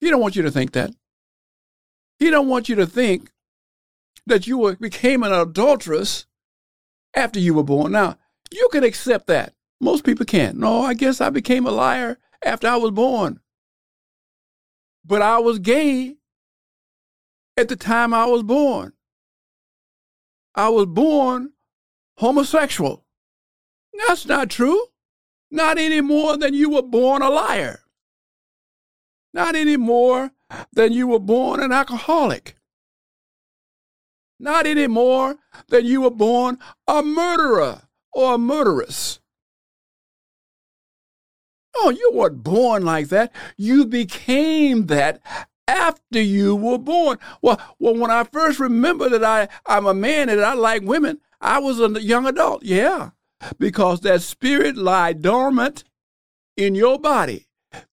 He 0.00 0.10
don't 0.10 0.20
want 0.20 0.36
you 0.36 0.42
to 0.42 0.50
think 0.50 0.72
that. 0.72 0.90
He 2.18 2.30
don't 2.30 2.48
want 2.48 2.68
you 2.68 2.74
to 2.76 2.86
think 2.86 3.32
that 4.26 4.46
you 4.46 4.58
were, 4.58 4.76
became 4.76 5.22
an 5.22 5.32
adulteress 5.32 6.26
after 7.14 7.40
you 7.40 7.54
were 7.54 7.62
born. 7.62 7.92
Now, 7.92 8.18
you 8.52 8.68
can 8.70 8.84
accept 8.84 9.26
that. 9.28 9.54
Most 9.84 10.04
people 10.04 10.24
can't. 10.24 10.56
No, 10.56 10.80
I 10.80 10.94
guess 10.94 11.20
I 11.20 11.28
became 11.28 11.66
a 11.66 11.70
liar 11.70 12.16
after 12.42 12.66
I 12.66 12.76
was 12.76 12.90
born. 12.92 13.40
But 15.04 15.20
I 15.20 15.38
was 15.40 15.58
gay 15.58 16.16
at 17.58 17.68
the 17.68 17.76
time 17.76 18.14
I 18.14 18.24
was 18.24 18.42
born. 18.42 18.94
I 20.54 20.70
was 20.70 20.86
born 20.86 21.52
homosexual. 22.16 23.04
That's 24.08 24.24
not 24.24 24.48
true. 24.48 24.86
Not 25.50 25.76
any 25.76 26.00
more 26.00 26.38
than 26.38 26.54
you 26.54 26.70
were 26.70 26.82
born 26.82 27.20
a 27.20 27.28
liar. 27.28 27.80
Not 29.34 29.54
any 29.54 29.76
more 29.76 30.30
than 30.72 30.94
you 30.94 31.08
were 31.08 31.18
born 31.18 31.60
an 31.60 31.72
alcoholic. 31.72 32.56
Not 34.40 34.64
any 34.64 34.86
more 34.86 35.36
than 35.68 35.84
you 35.84 36.00
were 36.00 36.10
born 36.10 36.58
a 36.88 37.02
murderer 37.02 37.82
or 38.14 38.36
a 38.36 38.38
murderess. 38.38 39.20
Oh, 41.76 41.90
you 41.90 42.12
weren't 42.14 42.42
born 42.42 42.84
like 42.84 43.08
that. 43.08 43.32
You 43.56 43.86
became 43.86 44.86
that 44.86 45.20
after 45.66 46.20
you 46.20 46.54
were 46.54 46.78
born. 46.78 47.18
Well, 47.42 47.60
well, 47.78 47.96
when 47.96 48.10
I 48.10 48.24
first 48.24 48.60
remember 48.60 49.08
that 49.08 49.24
I, 49.24 49.48
I'm 49.66 49.86
a 49.86 49.94
man 49.94 50.28
and 50.28 50.40
I 50.40 50.54
like 50.54 50.82
women, 50.82 51.20
I 51.40 51.58
was 51.58 51.80
a 51.80 52.00
young 52.00 52.26
adult. 52.26 52.62
Yeah, 52.62 53.10
because 53.58 54.00
that 54.00 54.22
spirit 54.22 54.76
lied 54.76 55.22
dormant 55.22 55.84
in 56.56 56.74
your 56.74 56.98
body. 56.98 57.46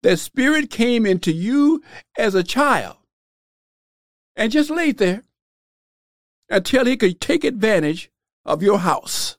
That 0.02 0.18
spirit 0.18 0.70
came 0.70 1.06
into 1.06 1.32
you 1.32 1.82
as 2.18 2.34
a 2.34 2.42
child 2.42 2.96
and 4.36 4.52
just 4.52 4.68
laid 4.68 4.98
there 4.98 5.22
until 6.50 6.84
he 6.84 6.98
could 6.98 7.18
take 7.20 7.44
advantage 7.44 8.10
of 8.44 8.62
your 8.62 8.80
house, 8.80 9.38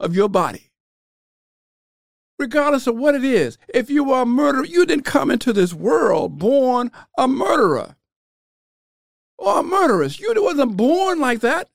of 0.00 0.16
your 0.16 0.28
body 0.28 0.67
regardless 2.38 2.86
of 2.86 2.96
what 2.96 3.14
it 3.14 3.24
is. 3.24 3.58
If 3.68 3.90
you 3.90 4.12
are 4.12 4.22
a 4.22 4.26
murderer, 4.26 4.64
you 4.64 4.86
didn't 4.86 5.04
come 5.04 5.30
into 5.30 5.52
this 5.52 5.74
world 5.74 6.38
born 6.38 6.90
a 7.16 7.26
murderer 7.26 7.96
or 9.36 9.60
a 9.60 9.62
murderess. 9.62 10.20
You 10.20 10.34
wasn't 10.36 10.76
born 10.76 11.20
like 11.20 11.40
that. 11.40 11.68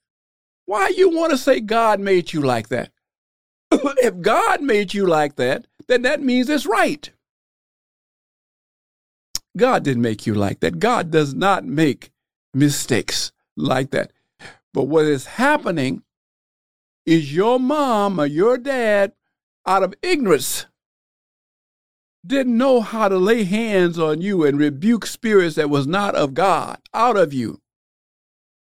Why 0.65 0.89
you 0.89 1.10
want 1.10 1.32
to 1.32 1.38
say 1.38 1.60
God 1.60 1.99
made 1.99 2.34
you 2.34 2.41
like 2.41 2.69
that? 2.69 2.91
if 3.71 4.21
God 4.21 4.62
made 4.62 4.93
you 4.93 5.06
like 5.06 5.36
that, 5.36 5.67
then 5.88 6.04
that 6.04 6.21
means 6.21 6.49
it's 6.49 6.65
right. 6.65 7.10
God 9.56 9.84
didn't 9.84 10.02
make 10.02 10.26
you 10.26 10.34
like 10.34 10.62
that. 10.62 10.80
God 10.80 11.12
does 11.12 11.34
not 11.34 11.65
make 11.65 12.12
mistakes 12.54 13.32
like 13.56 13.91
that. 13.91 14.12
But 14.73 14.84
what 14.84 15.06
is 15.06 15.26
happening 15.26 16.04
is 17.06 17.36
your 17.36 17.60
mom 17.60 18.19
or 18.19 18.26
your 18.26 18.58
dad 18.58 19.13
out 19.65 19.84
of 19.84 19.93
ignorance, 20.02 20.65
didn't 22.26 22.58
know 22.58 22.82
how 22.82 23.10
to 23.10 23.17
lay 23.17 23.43
hands 23.43 23.99
on 23.99 24.21
you 24.21 24.45
and 24.45 24.58
rebuke 24.58 25.06
spirits 25.06 25.56
that 25.56 25.69
was 25.69 25.86
not 25.86 26.15
of 26.15 26.34
God 26.34 26.80
out 26.93 27.17
of 27.17 27.34
you 27.34 27.62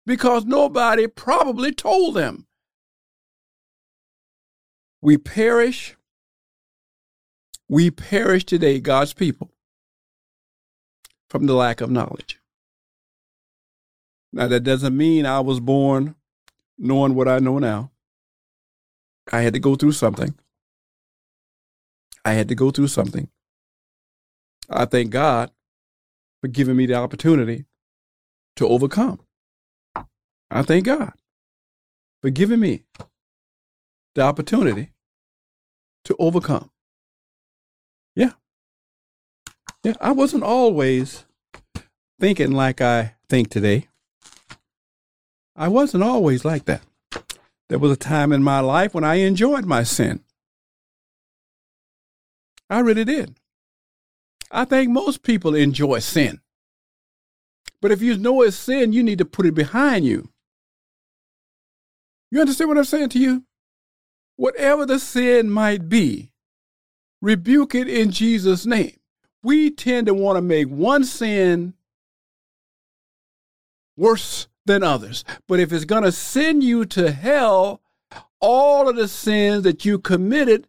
because 0.04 0.44
nobody 0.44 1.06
probably 1.06 1.72
told 1.72 2.14
them. 2.14 2.46
We 5.02 5.18
perish. 5.18 5.96
We 7.68 7.90
perish 7.90 8.44
today, 8.44 8.78
God's 8.78 9.12
people, 9.12 9.50
from 11.28 11.46
the 11.46 11.54
lack 11.54 11.80
of 11.80 11.90
knowledge. 11.90 12.38
Now, 14.32 14.46
that 14.48 14.60
doesn't 14.60 14.96
mean 14.96 15.26
I 15.26 15.40
was 15.40 15.60
born 15.60 16.14
knowing 16.78 17.14
what 17.14 17.26
I 17.26 17.38
know 17.38 17.58
now. 17.58 17.90
I 19.32 19.40
had 19.40 19.54
to 19.54 19.58
go 19.58 19.74
through 19.74 19.92
something. 19.92 20.34
I 22.26 22.32
had 22.32 22.48
to 22.48 22.56
go 22.56 22.72
through 22.72 22.88
something. 22.88 23.28
I 24.68 24.84
thank 24.84 25.10
God 25.10 25.52
for 26.40 26.48
giving 26.48 26.74
me 26.76 26.86
the 26.86 26.94
opportunity 26.94 27.66
to 28.56 28.66
overcome. 28.66 29.20
I 30.50 30.62
thank 30.62 30.86
God 30.86 31.12
for 32.20 32.30
giving 32.30 32.58
me 32.58 32.82
the 34.16 34.22
opportunity 34.22 34.90
to 36.04 36.16
overcome. 36.18 36.70
Yeah. 38.16 38.32
Yeah, 39.84 39.94
I 40.00 40.10
wasn't 40.10 40.42
always 40.42 41.26
thinking 42.18 42.50
like 42.50 42.80
I 42.80 43.14
think 43.28 43.50
today. 43.50 43.86
I 45.54 45.68
wasn't 45.68 46.02
always 46.02 46.44
like 46.44 46.64
that. 46.64 46.82
There 47.68 47.78
was 47.78 47.92
a 47.92 47.96
time 47.96 48.32
in 48.32 48.42
my 48.42 48.58
life 48.58 48.94
when 48.94 49.04
I 49.04 49.16
enjoyed 49.16 49.64
my 49.64 49.84
sin. 49.84 50.24
I 52.68 52.80
really 52.80 53.04
did. 53.04 53.36
I 54.50 54.64
think 54.64 54.90
most 54.90 55.22
people 55.22 55.54
enjoy 55.54 56.00
sin. 56.00 56.40
But 57.80 57.92
if 57.92 58.02
you 58.02 58.16
know 58.16 58.42
it's 58.42 58.56
sin, 58.56 58.92
you 58.92 59.02
need 59.02 59.18
to 59.18 59.24
put 59.24 59.46
it 59.46 59.54
behind 59.54 60.04
you. 60.04 60.30
You 62.30 62.40
understand 62.40 62.68
what 62.68 62.78
I'm 62.78 62.84
saying 62.84 63.10
to 63.10 63.18
you? 63.18 63.44
Whatever 64.36 64.84
the 64.86 64.98
sin 64.98 65.50
might 65.50 65.88
be, 65.88 66.30
rebuke 67.22 67.74
it 67.74 67.88
in 67.88 68.10
Jesus' 68.10 68.66
name. 68.66 68.96
We 69.42 69.70
tend 69.70 70.06
to 70.06 70.14
want 70.14 70.36
to 70.36 70.42
make 70.42 70.68
one 70.68 71.04
sin 71.04 71.74
worse 73.96 74.48
than 74.64 74.82
others. 74.82 75.24
But 75.46 75.60
if 75.60 75.72
it's 75.72 75.84
going 75.84 76.02
to 76.02 76.12
send 76.12 76.62
you 76.62 76.84
to 76.86 77.12
hell, 77.12 77.80
all 78.40 78.88
of 78.88 78.96
the 78.96 79.08
sins 79.08 79.62
that 79.62 79.84
you 79.84 79.98
committed 79.98 80.66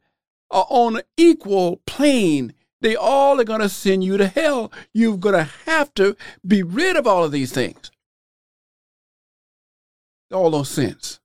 are 0.49 0.65
on 0.69 0.97
an 0.97 1.03
equal 1.17 1.81
plane. 1.85 2.53
They 2.81 2.95
all 2.95 3.39
are 3.39 3.45
going 3.45 3.61
to 3.61 3.69
send 3.69 4.03
you 4.03 4.17
to 4.17 4.27
hell. 4.27 4.71
You're 4.93 5.17
going 5.17 5.35
to 5.35 5.51
have 5.65 5.93
to 5.95 6.15
be 6.45 6.63
rid 6.63 6.95
of 6.95 7.07
all 7.07 7.23
of 7.23 7.31
these 7.31 7.51
things, 7.51 7.91
all 10.31 10.51
those 10.51 10.69
sins. 10.69 11.19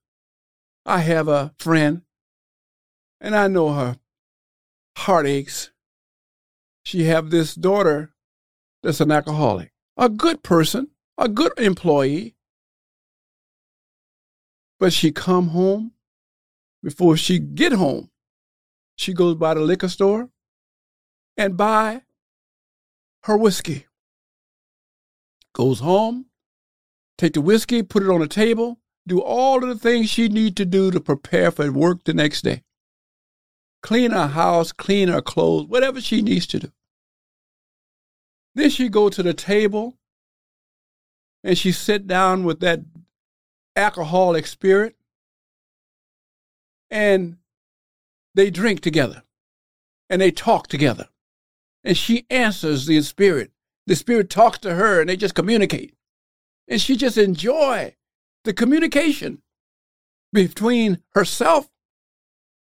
I 0.85 0.99
have 0.99 1.27
a 1.27 1.53
friend, 1.57 2.01
and 3.21 3.35
I 3.35 3.47
know 3.47 3.73
her 3.73 3.97
heartaches. 4.97 5.71
She 6.83 7.05
have 7.05 7.29
this 7.29 7.55
daughter 7.55 8.13
that's 8.81 8.99
an 8.99 9.11
alcoholic, 9.11 9.71
a 9.95 10.09
good 10.09 10.43
person, 10.43 10.89
a 11.17 11.29
good 11.29 11.53
employee, 11.57 12.35
but 14.79 14.91
she 14.91 15.11
come 15.11 15.49
home 15.49 15.93
before 16.81 17.15
she 17.15 17.39
get 17.39 17.71
home 17.71 18.09
she 18.95 19.13
goes 19.13 19.35
by 19.35 19.53
the 19.53 19.61
liquor 19.61 19.89
store 19.89 20.29
and 21.37 21.57
buy 21.57 22.01
her 23.23 23.37
whiskey. 23.37 23.85
Goes 25.53 25.79
home 25.79 26.27
take 27.17 27.33
the 27.33 27.41
whiskey 27.41 27.83
put 27.83 28.03
it 28.03 28.09
on 28.09 28.21
the 28.21 28.27
table 28.27 28.79
do 29.05 29.21
all 29.21 29.63
of 29.63 29.69
the 29.69 29.77
things 29.77 30.09
she 30.09 30.27
need 30.29 30.55
to 30.57 30.65
do 30.65 30.89
to 30.89 30.99
prepare 30.99 31.51
for 31.51 31.71
work 31.71 32.03
the 32.05 32.13
next 32.13 32.41
day. 32.41 32.63
Clean 33.81 34.11
her 34.11 34.27
house 34.27 34.71
clean 34.71 35.09
her 35.09 35.21
clothes 35.21 35.67
whatever 35.67 36.01
she 36.01 36.21
needs 36.21 36.47
to 36.47 36.59
do. 36.59 36.71
Then 38.55 38.69
she 38.69 38.89
go 38.89 39.09
to 39.09 39.23
the 39.23 39.33
table 39.33 39.97
and 41.43 41.57
she 41.57 41.71
sit 41.71 42.07
down 42.07 42.43
with 42.43 42.59
that 42.61 42.81
alcoholic 43.75 44.47
spirit 44.47 44.95
and 46.89 47.37
they 48.35 48.49
drink 48.49 48.81
together 48.81 49.23
and 50.09 50.21
they 50.21 50.31
talk 50.31 50.67
together. 50.67 51.07
And 51.83 51.97
she 51.97 52.25
answers 52.29 52.85
the 52.85 53.01
spirit. 53.01 53.51
The 53.87 53.95
spirit 53.95 54.29
talks 54.29 54.59
to 54.59 54.75
her 54.75 55.01
and 55.01 55.09
they 55.09 55.17
just 55.17 55.35
communicate. 55.35 55.93
And 56.67 56.79
she 56.79 56.95
just 56.95 57.17
enjoy 57.17 57.95
the 58.43 58.53
communication 58.53 59.41
between 60.31 60.99
herself 61.13 61.69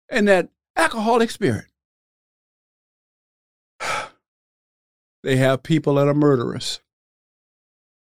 and 0.08 0.26
that 0.28 0.48
alcoholic 0.76 1.30
spirit. 1.30 1.66
they 5.22 5.36
have 5.36 5.62
people 5.62 5.94
that 5.94 6.08
are 6.08 6.14
murderers 6.14 6.80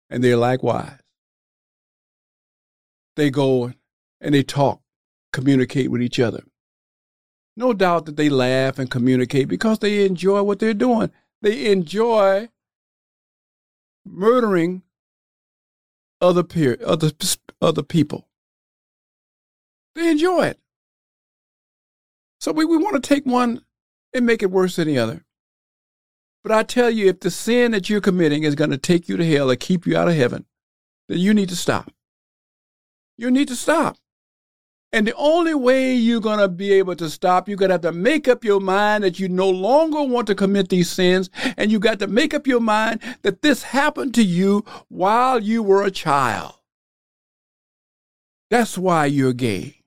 and 0.09 0.23
they're 0.23 0.37
likewise. 0.37 0.99
They 3.15 3.29
go 3.29 3.73
and 4.21 4.33
they 4.33 4.43
talk, 4.43 4.81
communicate 5.33 5.91
with 5.91 6.01
each 6.01 6.19
other. 6.19 6.43
No 7.59 7.73
doubt 7.73 8.05
that 8.05 8.15
they 8.15 8.29
laugh 8.29 8.79
and 8.79 8.89
communicate 8.89 9.49
because 9.49 9.79
they 9.79 10.05
enjoy 10.05 10.41
what 10.43 10.59
they're 10.59 10.73
doing. 10.73 11.11
They 11.41 11.69
enjoy 11.69 12.47
murdering 14.05 14.83
other 16.21 16.41
peer, 16.41 16.77
other 16.85 17.11
other 17.61 17.83
people. 17.83 18.29
They 19.93 20.09
enjoy 20.09 20.45
it. 20.45 20.59
So 22.39 22.53
we, 22.53 22.63
we 22.63 22.77
want 22.77 22.95
to 22.95 23.05
take 23.05 23.25
one 23.25 23.65
and 24.13 24.25
make 24.25 24.41
it 24.41 24.51
worse 24.51 24.77
than 24.77 24.87
the 24.87 24.97
other. 24.97 25.25
But 26.43 26.53
I 26.53 26.63
tell 26.63 26.89
you, 26.89 27.09
if 27.09 27.19
the 27.19 27.29
sin 27.29 27.73
that 27.73 27.89
you're 27.89 27.99
committing 27.99 28.43
is 28.43 28.55
going 28.55 28.69
to 28.69 28.77
take 28.77 29.09
you 29.09 29.17
to 29.17 29.29
hell 29.29 29.51
or 29.51 29.57
keep 29.57 29.85
you 29.85 29.97
out 29.97 30.07
of 30.07 30.15
heaven, 30.15 30.45
then 31.09 31.17
you 31.17 31.33
need 31.33 31.49
to 31.49 31.57
stop. 31.57 31.91
You 33.17 33.29
need 33.29 33.49
to 33.49 33.55
stop. 33.57 33.97
And 34.91 35.05
the 35.05 35.13
only 35.15 35.53
way 35.53 35.93
you're 35.93 36.19
going 36.19 36.39
to 36.39 36.47
be 36.47 36.73
able 36.73 36.95
to 36.95 37.09
stop, 37.09 37.47
you're 37.47 37.57
going 37.57 37.69
to 37.69 37.75
have 37.75 37.81
to 37.81 37.91
make 37.91 38.27
up 38.27 38.43
your 38.43 38.59
mind 38.59 39.03
that 39.03 39.19
you 39.19 39.29
no 39.29 39.47
longer 39.49 40.01
want 40.01 40.25
to 40.27 40.35
commit 40.35 40.69
these 40.69 40.89
sins. 40.89 41.29
And 41.57 41.71
you 41.71 41.79
got 41.79 41.99
to 41.99 42.07
make 42.07 42.33
up 42.33 42.47
your 42.47 42.59
mind 42.59 43.01
that 43.21 43.43
this 43.43 43.63
happened 43.63 44.15
to 44.15 44.23
you 44.23 44.65
while 44.87 45.39
you 45.39 45.61
were 45.61 45.83
a 45.83 45.91
child. 45.91 46.55
That's 48.49 48.79
why 48.79 49.05
you're 49.05 49.33
gay. 49.33 49.83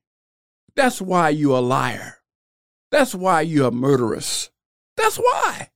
That's 0.76 1.02
why 1.02 1.30
you're 1.30 1.58
a 1.58 1.60
liar. 1.60 2.18
That's 2.92 3.14
why 3.14 3.40
you're 3.40 3.68
a 3.68 3.72
murderess. 3.72 4.50
That's 4.96 5.16
why. 5.16 5.70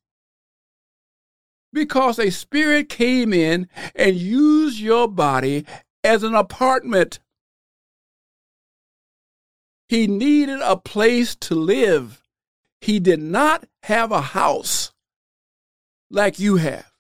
Because 1.73 2.21
a 2.21 2.31
spirit 2.31 2.89
came 2.89 3.33
in 3.33 3.69
and 3.95 4.15
used 4.15 4.79
your 4.79 5.09
body 5.09 5.67
as 6.05 6.23
an 6.23 6.35
apartment 6.35 7.19
he 9.89 10.07
needed 10.07 10.61
a 10.63 10.77
place 10.77 11.35
to 11.37 11.55
live. 11.55 12.23
He 12.81 13.01
did 13.01 13.21
not 13.21 13.65
have 13.85 14.13
a 14.13 14.21
house 14.21 14.93
like 16.11 16.39
you 16.39 16.57
have. 16.57 16.91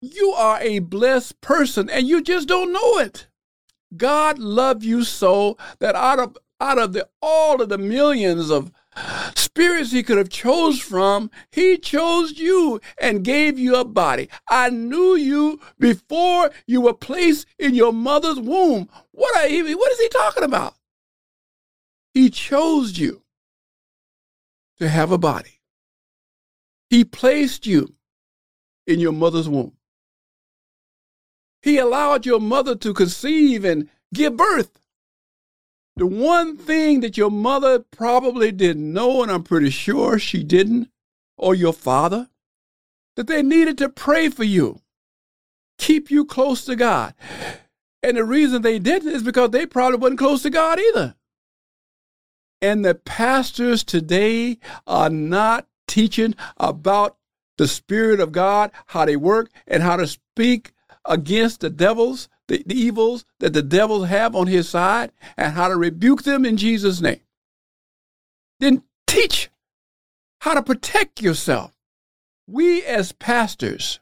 You 0.00 0.30
are 0.30 0.60
a 0.60 0.80
blessed 0.80 1.40
person 1.40 1.88
and 1.88 2.06
you 2.06 2.22
just 2.22 2.48
don't 2.48 2.72
know 2.72 2.98
it. 2.98 3.28
God 3.96 4.38
loved 4.38 4.84
you 4.84 5.04
so 5.04 5.56
that 5.78 5.94
out 5.94 6.18
of 6.18 6.36
out 6.60 6.78
of 6.78 6.92
the 6.92 7.08
all 7.20 7.60
of 7.60 7.68
the 7.68 7.78
millions 7.78 8.50
of 8.50 8.72
spirits 9.34 9.92
he 9.92 10.02
could 10.02 10.18
have 10.18 10.28
chose 10.28 10.80
from, 10.80 11.30
he 11.50 11.78
chose 11.78 12.38
you 12.38 12.80
and 12.98 13.24
gave 13.24 13.58
you 13.58 13.76
a 13.76 13.84
body. 13.84 14.28
I 14.48 14.70
knew 14.70 15.16
you 15.16 15.60
before 15.78 16.50
you 16.66 16.80
were 16.80 16.94
placed 16.94 17.46
in 17.58 17.74
your 17.74 17.92
mother's 17.92 18.38
womb. 18.38 18.88
What 19.10 19.36
are, 19.36 19.48
what 19.48 19.92
is 19.92 19.98
he 19.98 20.08
talking 20.08 20.44
about? 20.44 20.74
He 22.14 22.30
chose 22.30 22.96
you 22.96 23.22
to 24.78 24.88
have 24.88 25.10
a 25.10 25.18
body. 25.18 25.60
He 26.88 27.04
placed 27.04 27.66
you 27.66 27.94
in 28.86 29.00
your 29.00 29.12
mother's 29.12 29.48
womb. 29.48 29.72
He 31.60 31.78
allowed 31.78 32.24
your 32.24 32.40
mother 32.40 32.76
to 32.76 32.94
conceive 32.94 33.64
and 33.64 33.88
give 34.12 34.36
birth. 34.36 34.78
The 35.96 36.06
one 36.06 36.56
thing 36.56 37.00
that 37.00 37.16
your 37.16 37.30
mother 37.30 37.80
probably 37.80 38.52
didn't 38.52 38.92
know, 38.92 39.22
and 39.22 39.30
I'm 39.32 39.42
pretty 39.42 39.70
sure 39.70 40.18
she 40.18 40.44
didn't, 40.44 40.90
or 41.36 41.54
your 41.54 41.72
father, 41.72 42.28
that 43.16 43.26
they 43.26 43.42
needed 43.42 43.78
to 43.78 43.88
pray 43.88 44.28
for 44.28 44.44
you, 44.44 44.80
keep 45.78 46.10
you 46.10 46.24
close 46.24 46.64
to 46.66 46.76
God. 46.76 47.14
And 48.02 48.16
the 48.16 48.24
reason 48.24 48.62
they 48.62 48.78
didn't 48.78 49.12
is 49.12 49.22
because 49.22 49.50
they 49.50 49.66
probably 49.66 49.98
wasn't 49.98 50.18
close 50.18 50.42
to 50.42 50.50
God 50.50 50.78
either. 50.78 51.14
And 52.60 52.84
the 52.84 52.94
pastors 52.94 53.84
today 53.84 54.58
are 54.86 55.10
not 55.10 55.66
teaching 55.86 56.34
about 56.56 57.16
the 57.58 57.68
Spirit 57.68 58.20
of 58.20 58.32
God, 58.32 58.70
how 58.86 59.04
they 59.04 59.16
work, 59.16 59.50
and 59.66 59.82
how 59.82 59.96
to 59.96 60.06
speak 60.06 60.72
against 61.04 61.60
the 61.60 61.70
devils, 61.70 62.28
the, 62.48 62.62
the 62.66 62.74
evils 62.74 63.24
that 63.40 63.52
the 63.52 63.62
devils 63.62 64.08
have 64.08 64.34
on 64.34 64.46
his 64.46 64.68
side, 64.68 65.12
and 65.36 65.52
how 65.52 65.68
to 65.68 65.76
rebuke 65.76 66.22
them 66.22 66.44
in 66.44 66.56
Jesus' 66.56 67.00
name. 67.00 67.20
Then 68.60 68.82
teach 69.06 69.50
how 70.40 70.54
to 70.54 70.62
protect 70.62 71.22
yourself. 71.22 71.72
We, 72.46 72.82
as 72.84 73.12
pastors, 73.12 74.00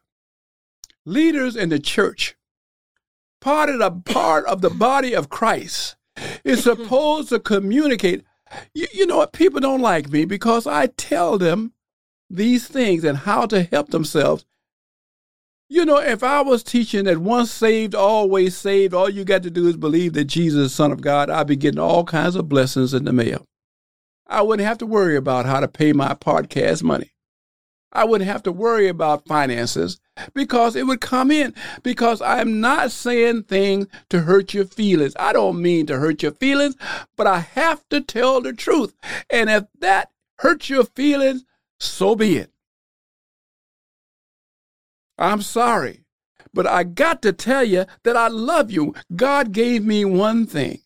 leaders 1.05 1.57
in 1.57 1.69
the 1.69 1.79
church, 1.79 2.37
part 3.41 3.69
of 3.69 3.79
the 3.79 3.91
part 3.91 4.45
of 4.47 4.61
the 4.61 4.71
body 4.71 5.15
of 5.15 5.29
Christ, 5.29 5.97
is 6.45 6.63
supposed 6.65 7.29
to 7.31 7.39
communicate 7.39 8.25
you, 8.75 8.87
you 8.93 9.07
know 9.07 9.19
what? 9.19 9.33
People 9.33 9.61
don't 9.61 9.81
like 9.81 10.11
me 10.11 10.25
because 10.25 10.67
I 10.67 10.87
tell 10.87 11.39
them 11.39 11.73
these 12.29 12.67
things 12.67 13.05
and 13.05 13.19
how 13.19 13.47
to 13.47 13.63
help 13.65 13.91
themselves. 13.91 14.45
You 15.69 15.87
know, 15.87 15.99
if 15.99 16.23
I 16.23 16.43
was 16.43 16.63
teaching 16.63 17.05
that 17.05 17.19
once 17.19 17.51
saved, 17.51 17.95
always 17.95 18.57
saved, 18.57 18.93
all 18.93 19.09
you 19.09 19.25
got 19.25 19.43
to 19.45 19.51
do 19.51 19.69
is 19.69 19.77
believe 19.77 20.13
that 20.15 20.25
Jesus 20.25 20.67
is 20.67 20.75
Son 20.75 20.93
of 20.93 21.01
God, 21.01 21.31
I'd 21.31 21.47
be 21.47 21.57
getting 21.57 21.81
all 21.81 22.05
kinds 22.05 22.37
of 22.37 22.49
blessings 22.49 22.93
in 22.93 23.05
the 23.05 23.13
mail. 23.13 23.47
I 24.27 24.43
wouldn't 24.43 24.67
have 24.67 24.79
to 24.79 24.87
worry 24.87 25.17
about 25.17 25.47
how 25.47 25.61
to 25.61 25.69
pay 25.69 25.93
my 25.93 26.15
podcast 26.15 26.83
money. 26.83 27.12
I 27.93 28.05
wouldn't 28.05 28.31
have 28.31 28.43
to 28.45 28.53
worry 28.53 28.89
about 28.89 29.27
finances 29.27 30.01
because 30.35 30.77
it 30.77 30.87
would 30.87 31.01
come 31.01 31.31
in. 31.31 31.55
Because 31.83 32.23
I'm 32.23 32.61
not 32.61 32.91
saying 32.91 33.45
things 33.45 33.87
to 34.09 34.21
hurt 34.21 34.55
your 34.55 34.65
feelings. 34.65 35.15
I 35.19 35.33
don't 35.33 35.61
mean 35.61 35.87
to 35.87 35.99
hurt 35.99 36.23
your 36.23 36.33
feelings, 36.33 36.75
but 37.17 37.27
I 37.27 37.41
have 37.41 37.87
to 37.91 38.01
tell 38.01 38.41
the 38.41 38.53
truth. 38.53 38.95
And 39.29 39.51
if 39.51 39.65
that 39.81 40.11
hurts 40.39 40.71
your 40.71 40.85
feelings, 40.85 41.45
so 41.79 42.15
be 42.15 42.37
it. 42.37 42.51
I'm 45.19 45.43
sorry, 45.43 46.05
but 46.55 46.67
I 46.67 46.85
got 46.85 47.23
to 47.23 47.33
tell 47.33 47.63
you 47.63 47.85
that 48.03 48.17
I 48.17 48.29
love 48.29 48.71
you. 48.71 48.95
God 49.15 49.53
gave 49.53 49.85
me 49.85 50.05
one 50.05 50.47
thing 50.47 50.81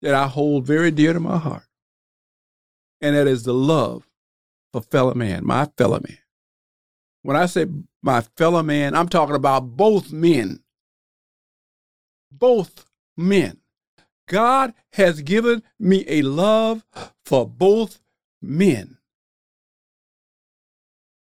that 0.00 0.14
I 0.14 0.26
hold 0.26 0.66
very 0.66 0.90
dear 0.90 1.12
to 1.12 1.20
my 1.20 1.38
heart, 1.38 1.66
and 3.00 3.14
that 3.14 3.28
is 3.28 3.44
the 3.44 3.54
love 3.54 4.08
for 4.72 4.82
fellow 4.82 5.14
man, 5.14 5.44
my 5.44 5.66
fellow 5.76 6.00
man. 6.00 6.18
When 7.22 7.36
I 7.36 7.46
say 7.46 7.66
my 8.02 8.22
fellow 8.36 8.62
man, 8.62 8.94
I'm 8.94 9.08
talking 9.08 9.36
about 9.36 9.76
both 9.76 10.12
men, 10.12 10.60
both 12.30 12.84
men. 13.16 13.58
God 14.28 14.72
has 14.94 15.20
given 15.22 15.62
me 15.78 16.04
a 16.08 16.22
love 16.22 16.84
for 17.24 17.46
both 17.46 18.00
men. 18.40 18.98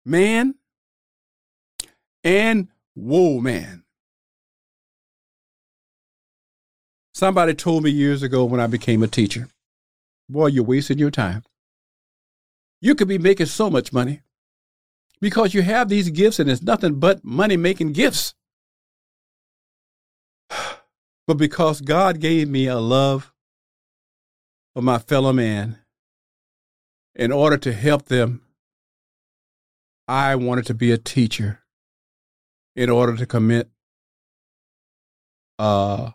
Man 0.05 0.55
and 2.23 2.69
woman. 2.95 3.83
Somebody 7.13 7.53
told 7.53 7.83
me 7.83 7.91
years 7.91 8.23
ago 8.23 8.45
when 8.45 8.59
I 8.59 8.67
became 8.67 9.03
a 9.03 9.07
teacher, 9.07 9.47
boy, 10.27 10.47
you're 10.47 10.63
wasting 10.63 10.97
your 10.97 11.11
time. 11.11 11.43
You 12.83 12.95
could 12.95 13.07
be 13.07 13.17
making 13.17 13.45
so 13.45 13.69
much 13.69 13.93
money 13.93 14.23
because 15.21 15.53
you 15.53 15.61
have 15.61 15.87
these 15.87 16.09
gifts 16.09 16.37
and 16.37 16.51
it's 16.51 16.61
nothing 16.61 16.99
but 16.99 17.23
money 17.23 17.55
making 17.55 17.93
gifts. 17.93 18.35
But 21.25 21.37
because 21.37 21.79
God 21.79 22.19
gave 22.19 22.49
me 22.49 22.67
a 22.67 22.77
love 22.77 23.31
for 24.73 24.81
my 24.81 24.99
fellow 24.99 25.31
man 25.31 25.79
in 27.15 27.31
order 27.31 27.55
to 27.59 27.71
help 27.71 28.07
them, 28.07 28.41
I 30.05 30.35
wanted 30.35 30.65
to 30.65 30.73
be 30.73 30.91
a 30.91 30.97
teacher 30.97 31.61
in 32.75 32.89
order 32.89 33.15
to 33.15 33.25
commit, 33.25 33.69
uh, 35.57 36.11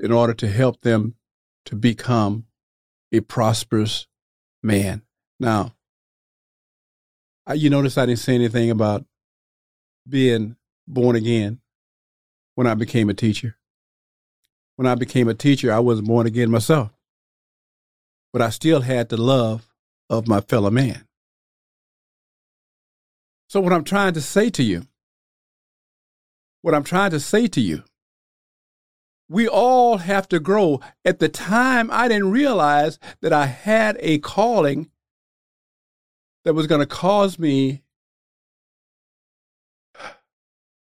in 0.00 0.10
order 0.10 0.34
to 0.34 0.48
help 0.48 0.80
them 0.80 1.14
to 1.66 1.76
become 1.76 2.46
a 3.12 3.20
prosperous 3.20 4.08
man. 4.60 5.02
Now, 5.38 5.76
you 7.52 7.68
notice 7.68 7.98
I 7.98 8.06
didn't 8.06 8.20
say 8.20 8.34
anything 8.34 8.70
about 8.70 9.04
being 10.08 10.56
born 10.88 11.16
again 11.16 11.60
when 12.54 12.66
I 12.66 12.74
became 12.74 13.10
a 13.10 13.14
teacher. 13.14 13.56
When 14.76 14.86
I 14.86 14.94
became 14.94 15.28
a 15.28 15.34
teacher, 15.34 15.72
I 15.72 15.78
wasn't 15.78 16.08
born 16.08 16.26
again 16.26 16.50
myself, 16.50 16.90
but 18.32 18.42
I 18.42 18.50
still 18.50 18.80
had 18.80 19.08
the 19.08 19.16
love 19.16 19.68
of 20.10 20.26
my 20.26 20.40
fellow 20.40 20.70
man. 20.70 21.06
So, 23.48 23.60
what 23.60 23.72
I'm 23.72 23.84
trying 23.84 24.14
to 24.14 24.20
say 24.20 24.50
to 24.50 24.62
you, 24.62 24.86
what 26.62 26.74
I'm 26.74 26.82
trying 26.82 27.12
to 27.12 27.20
say 27.20 27.46
to 27.48 27.60
you, 27.60 27.84
we 29.28 29.46
all 29.46 29.98
have 29.98 30.28
to 30.28 30.40
grow. 30.40 30.80
At 31.04 31.18
the 31.18 31.28
time, 31.28 31.88
I 31.92 32.08
didn't 32.08 32.30
realize 32.30 32.98
that 33.20 33.32
I 33.32 33.46
had 33.46 33.96
a 34.00 34.18
calling 34.18 34.90
that 36.44 36.54
was 36.54 36.66
going 36.66 36.80
to 36.80 36.86
cause 36.86 37.38
me 37.38 37.82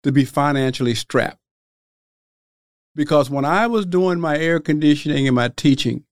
to 0.03 0.11
be 0.11 0.25
financially 0.25 0.95
strapped. 0.95 1.39
Because 2.95 3.29
when 3.29 3.45
I 3.45 3.67
was 3.67 3.85
doing 3.85 4.19
my 4.19 4.37
air 4.37 4.59
conditioning 4.59 5.27
and 5.27 5.35
my 5.35 5.47
teaching 5.47 6.03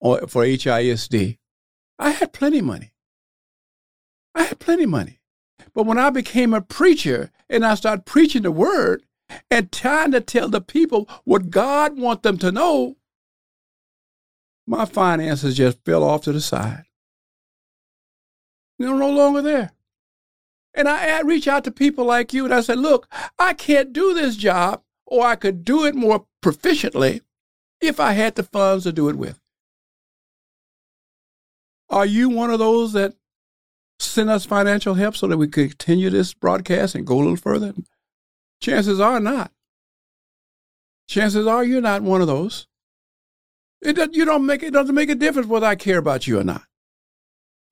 for 0.00 0.44
HISD, 0.44 1.38
I 1.98 2.10
had 2.10 2.32
plenty 2.32 2.60
of 2.60 2.64
money. 2.64 2.94
I 4.34 4.44
had 4.44 4.58
plenty 4.58 4.84
of 4.84 4.90
money. 4.90 5.20
But 5.74 5.84
when 5.84 5.98
I 5.98 6.10
became 6.10 6.54
a 6.54 6.60
preacher 6.60 7.30
and 7.50 7.64
I 7.64 7.74
started 7.74 8.06
preaching 8.06 8.42
the 8.42 8.50
word 8.50 9.04
and 9.50 9.70
trying 9.70 10.12
to 10.12 10.20
tell 10.20 10.48
the 10.48 10.60
people 10.60 11.08
what 11.24 11.50
God 11.50 11.98
wants 11.98 12.22
them 12.22 12.38
to 12.38 12.52
know, 12.52 12.96
my 14.66 14.84
finances 14.84 15.56
just 15.56 15.84
fell 15.84 16.02
off 16.02 16.22
to 16.22 16.32
the 16.32 16.40
side. 16.40 16.84
They're 18.82 18.94
no 18.94 19.10
longer 19.10 19.42
there. 19.42 19.72
And 20.74 20.88
I 20.88 21.20
reach 21.20 21.46
out 21.46 21.64
to 21.64 21.70
people 21.70 22.04
like 22.04 22.32
you 22.32 22.44
and 22.44 22.54
I 22.54 22.62
said, 22.62 22.78
look, 22.78 23.06
I 23.38 23.52
can't 23.52 23.92
do 23.92 24.14
this 24.14 24.36
job, 24.36 24.82
or 25.06 25.26
I 25.26 25.36
could 25.36 25.64
do 25.64 25.84
it 25.84 25.94
more 25.94 26.26
proficiently 26.42 27.20
if 27.80 28.00
I 28.00 28.12
had 28.12 28.36
the 28.36 28.42
funds 28.42 28.84
to 28.84 28.92
do 28.92 29.08
it 29.08 29.16
with. 29.16 29.38
Are 31.90 32.06
you 32.06 32.30
one 32.30 32.50
of 32.50 32.58
those 32.58 32.94
that 32.94 33.14
send 33.98 34.30
us 34.30 34.46
financial 34.46 34.94
help 34.94 35.14
so 35.14 35.26
that 35.26 35.36
we 35.36 35.46
could 35.46 35.78
continue 35.78 36.08
this 36.08 36.32
broadcast 36.32 36.94
and 36.94 37.06
go 37.06 37.16
a 37.16 37.18
little 37.18 37.36
further? 37.36 37.74
Chances 38.60 38.98
are 38.98 39.20
not. 39.20 39.52
Chances 41.06 41.46
are 41.46 41.64
you're 41.64 41.82
not 41.82 42.02
one 42.02 42.22
of 42.22 42.28
those. 42.28 42.66
It, 43.82 44.14
you 44.14 44.24
don't 44.24 44.46
make, 44.46 44.62
it 44.62 44.72
doesn't 44.72 44.94
make 44.94 45.10
a 45.10 45.14
difference 45.14 45.48
whether 45.48 45.66
I 45.66 45.74
care 45.74 45.98
about 45.98 46.26
you 46.26 46.38
or 46.38 46.44
not. 46.44 46.62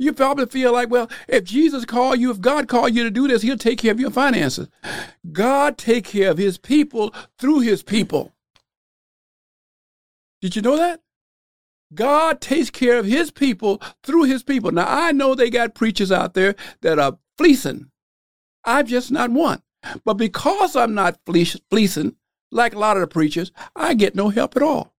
You 0.00 0.14
probably 0.14 0.46
feel 0.46 0.72
like, 0.72 0.88
well, 0.88 1.10
if 1.28 1.44
Jesus 1.44 1.84
called 1.84 2.18
you, 2.18 2.30
if 2.30 2.40
God 2.40 2.68
called 2.68 2.94
you 2.94 3.04
to 3.04 3.10
do 3.10 3.28
this, 3.28 3.42
he'll 3.42 3.58
take 3.58 3.80
care 3.80 3.92
of 3.92 4.00
your 4.00 4.10
finances. 4.10 4.66
God 5.30 5.76
take 5.76 6.06
care 6.06 6.30
of 6.30 6.38
his 6.38 6.56
people 6.56 7.14
through 7.38 7.60
his 7.60 7.82
people. 7.82 8.32
Did 10.40 10.56
you 10.56 10.62
know 10.62 10.78
that? 10.78 11.02
God 11.92 12.40
takes 12.40 12.70
care 12.70 12.98
of 12.98 13.04
his 13.04 13.30
people 13.30 13.82
through 14.02 14.22
his 14.22 14.42
people. 14.42 14.72
Now, 14.72 14.86
I 14.88 15.12
know 15.12 15.34
they 15.34 15.50
got 15.50 15.74
preachers 15.74 16.10
out 16.10 16.32
there 16.32 16.54
that 16.80 16.98
are 16.98 17.18
fleecing. 17.36 17.90
I'm 18.64 18.86
just 18.86 19.12
not 19.12 19.30
one. 19.30 19.60
But 20.06 20.14
because 20.14 20.76
I'm 20.76 20.94
not 20.94 21.20
fleecing, 21.26 22.16
like 22.50 22.74
a 22.74 22.78
lot 22.78 22.96
of 22.96 23.02
the 23.02 23.06
preachers, 23.06 23.52
I 23.76 23.92
get 23.92 24.14
no 24.14 24.30
help 24.30 24.56
at 24.56 24.62
all. 24.62 24.94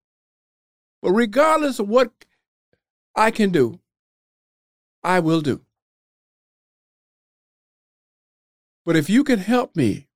But 1.02 1.10
regardless 1.10 1.80
of 1.80 1.88
what 1.88 2.12
I 3.16 3.32
can 3.32 3.50
do, 3.50 3.80
I 5.04 5.20
will 5.20 5.40
do. 5.40 5.62
But 8.84 8.96
if 8.96 9.08
you 9.08 9.24
can 9.24 9.38
help 9.38 9.76
me 9.76 10.08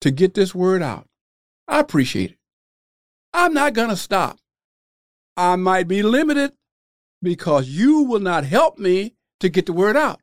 to 0.00 0.10
get 0.10 0.34
this 0.34 0.54
word 0.54 0.82
out, 0.82 1.08
I 1.66 1.80
appreciate 1.80 2.32
it. 2.32 2.38
I'm 3.32 3.52
not 3.52 3.74
going 3.74 3.90
to 3.90 3.96
stop. 3.96 4.38
I 5.36 5.56
might 5.56 5.88
be 5.88 6.02
limited 6.02 6.52
because 7.22 7.68
you 7.68 8.02
will 8.02 8.20
not 8.20 8.44
help 8.44 8.78
me 8.78 9.14
to 9.40 9.48
get 9.48 9.66
the 9.66 9.72
word 9.72 9.96
out. 9.96 10.20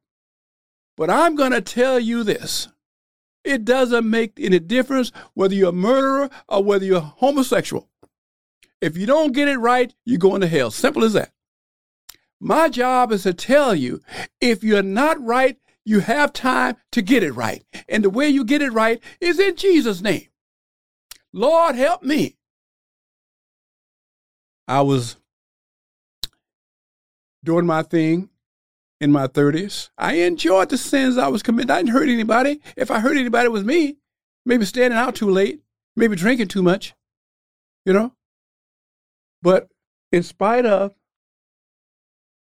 But 0.95 1.09
I'm 1.09 1.35
going 1.35 1.51
to 1.51 1.61
tell 1.61 1.99
you 1.99 2.23
this. 2.23 2.69
It 3.43 3.65
doesn't 3.65 4.09
make 4.09 4.39
any 4.39 4.59
difference 4.59 5.11
whether 5.33 5.53
you're 5.53 5.69
a 5.69 5.73
murderer 5.73 6.29
or 6.47 6.63
whether 6.63 6.85
you're 6.85 7.01
homosexual. 7.01 7.89
If 8.79 8.97
you 8.97 9.05
don't 9.05 9.33
get 9.33 9.47
it 9.47 9.57
right, 9.57 9.93
you're 10.05 10.17
going 10.17 10.41
to 10.41 10.47
hell. 10.47 10.71
Simple 10.71 11.03
as 11.03 11.13
that. 11.13 11.31
My 12.45 12.67
job 12.67 13.13
is 13.13 13.23
to 13.23 13.33
tell 13.33 13.73
you 13.73 14.01
if 14.41 14.65
you're 14.65 14.83
not 14.83 15.23
right, 15.23 15.57
you 15.85 16.01
have 16.01 16.33
time 16.33 16.75
to 16.91 17.01
get 17.01 17.23
it 17.23 17.31
right. 17.31 17.63
And 17.87 18.03
the 18.03 18.09
way 18.09 18.27
you 18.27 18.43
get 18.43 18.61
it 18.61 18.73
right 18.73 19.01
is 19.21 19.39
in 19.39 19.55
Jesus' 19.55 20.01
name. 20.01 20.27
Lord, 21.31 21.75
help 21.75 22.03
me. 22.03 22.35
I 24.67 24.81
was 24.81 25.15
doing 27.45 27.65
my 27.65 27.81
thing 27.81 28.29
in 28.99 29.09
my 29.09 29.27
30s. 29.27 29.91
I 29.97 30.15
enjoyed 30.15 30.67
the 30.67 30.77
sins 30.77 31.17
I 31.17 31.29
was 31.29 31.43
committing. 31.43 31.71
I 31.71 31.77
didn't 31.77 31.93
hurt 31.93 32.09
anybody. 32.09 32.59
If 32.75 32.91
I 32.91 32.99
hurt 32.99 33.15
anybody, 33.15 33.45
it 33.45 33.53
was 33.53 33.63
me. 33.63 33.99
Maybe 34.45 34.65
standing 34.65 34.99
out 34.99 35.15
too 35.15 35.29
late, 35.29 35.61
maybe 35.95 36.17
drinking 36.17 36.49
too 36.49 36.61
much, 36.61 36.93
you 37.85 37.93
know? 37.93 38.11
But 39.41 39.69
in 40.11 40.23
spite 40.23 40.65
of 40.65 40.93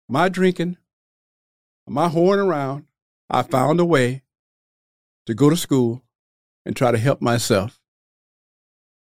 my 0.08 0.30
drinking, 0.30 0.78
my 1.88 2.10
whoring 2.10 2.46
around, 2.46 2.86
I 3.30 3.42
found 3.42 3.80
a 3.80 3.86
way 3.86 4.24
to 5.26 5.34
go 5.34 5.50
to 5.50 5.58
school 5.58 6.04
and 6.66 6.76
try 6.76 6.92
to 6.92 6.98
help 6.98 7.22
myself. 7.22 7.80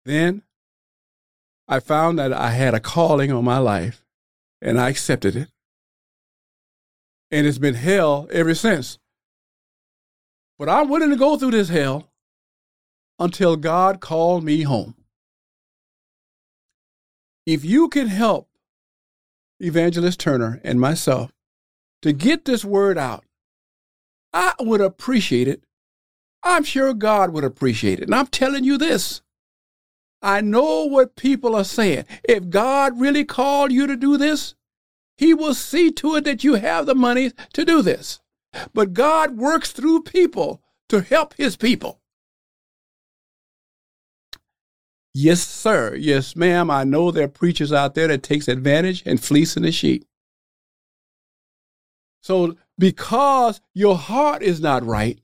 Then 0.05 0.43
I 1.67 1.79
found 1.79 2.19
that 2.19 2.31
I 2.31 2.51
had 2.51 2.73
a 2.73 2.79
calling 2.79 3.31
on 3.31 3.43
my 3.43 3.57
life 3.57 4.05
and 4.61 4.79
I 4.79 4.89
accepted 4.89 5.35
it. 5.35 5.49
And 7.31 7.47
it's 7.47 7.57
been 7.57 7.73
hell 7.73 8.27
ever 8.31 8.53
since. 8.53 8.99
But 10.57 10.69
I'm 10.69 10.89
willing 10.89 11.09
to 11.09 11.15
go 11.15 11.37
through 11.37 11.51
this 11.51 11.69
hell 11.69 12.11
until 13.19 13.55
God 13.55 13.99
called 13.99 14.43
me 14.43 14.61
home. 14.61 14.95
If 17.45 17.65
you 17.65 17.89
can 17.89 18.07
help 18.07 18.49
Evangelist 19.59 20.19
Turner 20.19 20.59
and 20.63 20.79
myself 20.79 21.31
to 22.01 22.13
get 22.13 22.45
this 22.45 22.65
word 22.65 22.97
out. 22.97 23.23
I 24.33 24.53
would 24.59 24.81
appreciate 24.81 25.47
it. 25.47 25.63
I'm 26.43 26.63
sure 26.63 26.93
God 26.93 27.31
would 27.31 27.43
appreciate 27.43 27.99
it. 27.99 28.05
And 28.05 28.15
I'm 28.15 28.27
telling 28.27 28.63
you 28.63 28.77
this. 28.77 29.21
I 30.21 30.41
know 30.41 30.85
what 30.85 31.15
people 31.15 31.55
are 31.55 31.63
saying. 31.63 32.05
If 32.23 32.49
God 32.49 32.99
really 32.99 33.25
called 33.25 33.71
you 33.71 33.87
to 33.87 33.95
do 33.95 34.17
this, 34.17 34.55
He 35.17 35.33
will 35.33 35.53
see 35.53 35.91
to 35.93 36.15
it 36.15 36.25
that 36.25 36.43
you 36.43 36.55
have 36.55 36.85
the 36.85 36.95
money 36.95 37.31
to 37.53 37.65
do 37.65 37.81
this. 37.81 38.19
But 38.73 38.93
God 38.93 39.37
works 39.37 39.71
through 39.71 40.03
people 40.03 40.61
to 40.89 41.01
help 41.01 41.35
His 41.35 41.55
people. 41.55 42.01
Yes, 45.17 45.47
sir. 45.47 45.95
Yes, 45.95 46.35
ma'am. 46.35 46.69
I 46.69 46.83
know 46.83 47.09
there 47.09 47.23
are 47.23 47.29
preachers 47.29 47.71
out 47.71 47.95
there 47.95 48.09
that 48.09 48.21
takes 48.21 48.49
advantage 48.49 49.01
and 49.05 49.17
fleecing 49.17 49.63
the 49.63 49.71
sheep. 49.71 50.03
So 52.21 52.57
because 52.77 53.61
your 53.73 53.95
heart 53.95 54.43
is 54.43 54.59
not 54.59 54.83
right, 54.83 55.17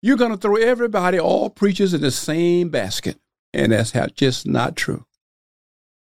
you're 0.00 0.16
going 0.16 0.30
to 0.30 0.38
throw 0.38 0.56
everybody, 0.56 1.20
all 1.20 1.50
preachers, 1.50 1.92
in 1.92 2.00
the 2.00 2.10
same 2.10 2.70
basket. 2.70 3.18
And 3.52 3.72
that's 3.72 3.92
just 4.14 4.46
not 4.46 4.74
true. 4.74 5.04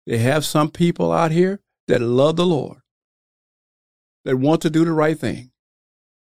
They 0.05 0.19
have 0.19 0.45
some 0.45 0.69
people 0.69 1.13
out 1.13 1.31
here 1.31 1.61
that 1.87 2.01
love 2.01 2.35
the 2.35 2.45
Lord, 2.45 2.79
that 4.25 4.37
want 4.37 4.63
to 4.63 4.71
do 4.71 4.85
the 4.85 4.91
right 4.91 5.17
thing, 5.17 5.53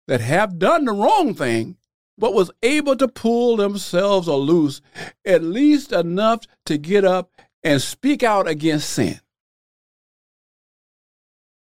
that 0.08 0.21
have 0.21 0.60
done 0.60 0.86
the 0.86 0.91
wrong 0.91 1.34
thing, 1.34 1.77
but 2.19 2.34
was 2.34 2.51
able 2.62 2.95
to 2.97 3.08
pull 3.08 3.55
themselves 3.55 4.27
loose 4.27 4.82
at 5.25 5.41
least 5.41 5.91
enough 5.91 6.45
to 6.65 6.77
get 6.77 7.05
up 7.05 7.32
and 7.63 7.82
speak 7.82 8.21
out 8.21 8.47
against 8.47 8.89
sin. 8.89 9.19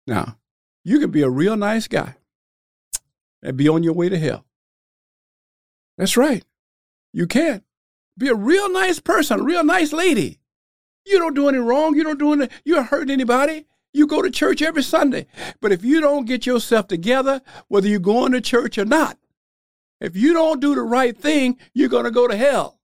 Now, 0.07 0.37
you 0.85 0.99
can 0.99 1.11
be 1.11 1.23
a 1.23 1.31
real 1.31 1.57
nice 1.57 1.87
guy 1.87 2.17
and 3.43 3.57
be 3.57 3.69
on 3.69 3.83
your 3.83 3.93
way 3.93 4.09
to 4.09 4.19
hell. 4.19 4.45
That's 5.97 6.17
right. 6.17 6.45
You 7.13 7.27
can. 7.27 7.63
Be 8.19 8.29
a 8.29 8.35
real 8.35 8.71
nice 8.71 8.99
person, 8.99 9.41
a 9.41 9.43
real 9.45 9.65
nice 9.65 9.93
lady. 9.93 10.41
You 11.07 11.19
don't 11.19 11.35
do 11.35 11.49
any 11.49 11.59
wrong. 11.59 11.95
You 11.95 12.05
don't 12.05 12.19
do 12.19 12.33
any, 12.33 12.49
you 12.65 12.75
don't 12.75 12.87
hurt 12.87 13.11
anybody. 13.11 13.67
You 13.93 14.07
go 14.07 14.23
to 14.23 14.31
church 14.31 14.63
every 14.63 14.83
Sunday. 14.83 15.27
But 15.61 15.73
if 15.73 15.85
you 15.85 16.01
don't 16.01 16.25
get 16.25 16.47
yourself 16.47 16.89
together, 16.89 17.43
whether 17.69 17.89
you're 17.89 18.01
going 18.01 18.33
to 18.33 18.41
church 18.41 18.79
or 18.79 18.85
not, 18.85 19.19
if 20.03 20.17
you 20.17 20.33
don't 20.33 20.61
do 20.61 20.75
the 20.75 20.83
right 20.83 21.17
thing, 21.17 21.57
you're 21.73 21.89
going 21.89 22.05
to 22.05 22.11
go 22.11 22.27
to 22.27 22.37
hell 22.37 22.81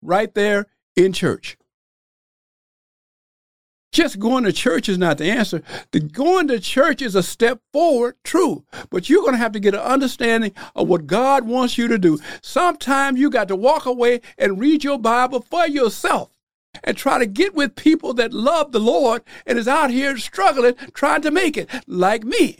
right 0.00 0.32
there 0.34 0.66
in 0.96 1.12
church. 1.12 1.58
Just 3.90 4.18
going 4.18 4.44
to 4.44 4.52
church 4.52 4.88
is 4.88 4.98
not 4.98 5.18
the 5.18 5.30
answer. 5.30 5.62
The 5.92 6.00
going 6.00 6.48
to 6.48 6.58
church 6.58 7.02
is 7.02 7.14
a 7.14 7.22
step 7.22 7.60
forward, 7.72 8.16
true, 8.24 8.64
but 8.90 9.08
you're 9.08 9.22
going 9.22 9.34
to 9.34 9.38
have 9.38 9.52
to 9.52 9.60
get 9.60 9.74
an 9.74 9.80
understanding 9.80 10.52
of 10.74 10.88
what 10.88 11.06
God 11.06 11.46
wants 11.46 11.76
you 11.76 11.88
to 11.88 11.98
do. 11.98 12.18
Sometimes 12.40 13.20
you 13.20 13.30
got 13.30 13.48
to 13.48 13.56
walk 13.56 13.86
away 13.86 14.20
and 14.38 14.58
read 14.58 14.82
your 14.82 14.98
Bible 14.98 15.40
for 15.40 15.66
yourself 15.66 16.30
and 16.82 16.96
try 16.96 17.18
to 17.18 17.26
get 17.26 17.54
with 17.54 17.76
people 17.76 18.14
that 18.14 18.32
love 18.32 18.72
the 18.72 18.80
Lord 18.80 19.22
and 19.46 19.58
is 19.58 19.68
out 19.68 19.90
here 19.90 20.16
struggling, 20.18 20.74
trying 20.92 21.22
to 21.22 21.30
make 21.30 21.56
it, 21.56 21.70
like 21.86 22.24
me. 22.24 22.58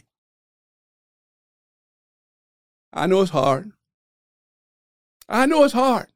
I 2.93 3.07
know 3.07 3.23
it's 3.23 3.33
hard. 3.33 3.73
I 5.29 5.47
know 5.47 5.65
it's 5.65 5.75
hard. 5.75 6.09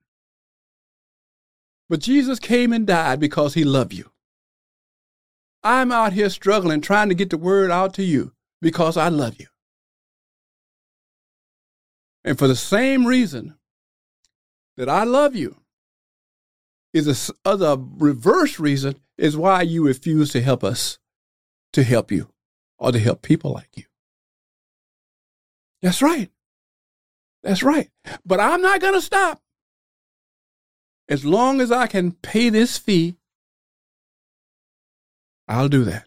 But 1.89 2.01
Jesus 2.01 2.39
came 2.39 2.73
and 2.73 2.87
died 2.87 3.21
because 3.21 3.55
he 3.55 3.65
loved 3.65 3.95
you. 3.95 4.11
I'm 5.63 5.91
out 5.91 6.13
here 6.13 6.31
struggling, 6.31 6.81
trying 6.81 7.09
to 7.09 7.15
get 7.15 7.31
the 7.31 7.39
word 7.39 7.71
out 7.71 7.95
to 7.95 8.03
you 8.03 8.33
because 8.61 8.97
I 8.97 9.09
love 9.09 9.41
you. 9.41 9.47
And 12.25 12.39
for 12.39 12.47
the 12.47 12.57
same 12.57 13.07
reason 13.07 13.57
that 14.77 14.89
I 14.89 15.05
love 15.05 15.35
you, 15.35 15.57
is 16.93 17.31
a 17.31 17.35
other 17.45 17.77
reverse 17.79 18.59
reason 18.59 18.99
is 19.17 19.37
why 19.37 19.63
you 19.63 19.87
refuse 19.87 20.33
to 20.33 20.41
help 20.41 20.65
us 20.65 20.99
to 21.73 21.83
help 21.83 22.11
you 22.11 22.29
or 22.79 22.93
to 22.93 22.99
help 22.99 23.23
people 23.23 23.53
like 23.53 23.71
you. 23.75 23.85
That's 25.83 26.03
right. 26.03 26.31
That's 27.43 27.63
right. 27.63 27.89
But 28.25 28.41
I'm 28.41 28.61
not 28.63 28.81
going 28.81 28.95
to 28.95 29.01
stop. 29.01 29.41
As 31.09 31.25
long 31.25 31.61
as 31.61 31.73
I 31.73 31.87
can 31.87 32.13
pay 32.13 32.51
this 32.51 32.77
fee 32.77 33.17
I'll 35.49 35.69
do 35.69 35.85
that. 35.85 36.07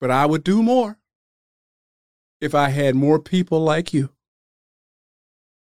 But 0.00 0.10
I 0.10 0.26
would 0.26 0.42
do 0.42 0.62
more 0.62 0.98
if 2.40 2.54
I 2.54 2.70
had 2.70 2.96
more 2.96 3.20
people 3.20 3.60
like 3.60 3.94
you 3.94 4.10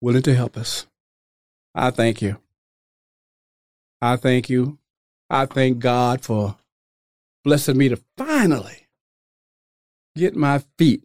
willing 0.02 0.24
to 0.24 0.34
help 0.34 0.58
us. 0.58 0.88
I 1.76 1.92
thank 1.92 2.22
you. 2.22 2.38
I 4.02 4.16
thank 4.16 4.50
you. 4.50 4.80
I 5.30 5.46
thank 5.46 5.80
God 5.80 6.22
for 6.22 6.56
blessing 7.44 7.78
me 7.78 7.90
to 7.90 8.00
finally 8.18 8.88
get 10.16 10.36
my 10.36 10.64
feet 10.78 11.04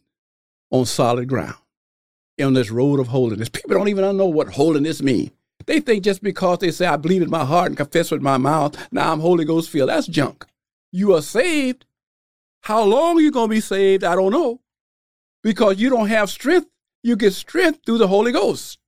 on 0.71 0.87
solid 0.87 1.29
ground 1.29 1.57
on 2.43 2.55
this 2.55 2.71
road 2.71 3.01
of 3.01 3.09
holiness. 3.09 3.49
People 3.49 3.77
don't 3.77 3.89
even 3.89 4.17
know 4.17 4.27
what 4.27 4.55
holiness 4.55 5.03
means. 5.03 5.31
They 5.67 5.81
think 5.81 6.05
just 6.05 6.23
because 6.23 6.59
they 6.59 6.71
say, 6.71 6.87
I 6.87 6.97
believe 6.97 7.23
in 7.23 7.31
my 7.31 7.45
heart 7.45 7.69
and 7.69 7.77
confess 7.77 8.11
with 8.11 8.23
my 8.23 8.39
mouth, 8.39 8.77
now 8.93 9.13
I'm 9.13 9.21
Holy 9.21 9.45
Ghost 9.45 9.71
filled. 9.71 9.91
That's 9.91 10.07
junk. 10.07 10.47
You 10.91 11.15
are 11.15 11.23
saved. 11.23 11.85
How 12.63 12.83
long 12.83 13.19
are 13.19 13.21
you 13.21 13.31
going 13.31 13.49
to 13.49 13.55
be 13.55 13.61
saved? 13.61 14.05
I 14.05 14.15
don't 14.15 14.33
know. 14.33 14.61
Because 15.43 15.79
you 15.79 15.91
don't 15.91 16.09
have 16.09 16.31
strength. 16.31 16.69
You 17.03 17.17
get 17.17 17.33
strength 17.33 17.81
through 17.85 17.99
the 17.99 18.09
Holy 18.09 18.33
Ghost. 18.33 18.79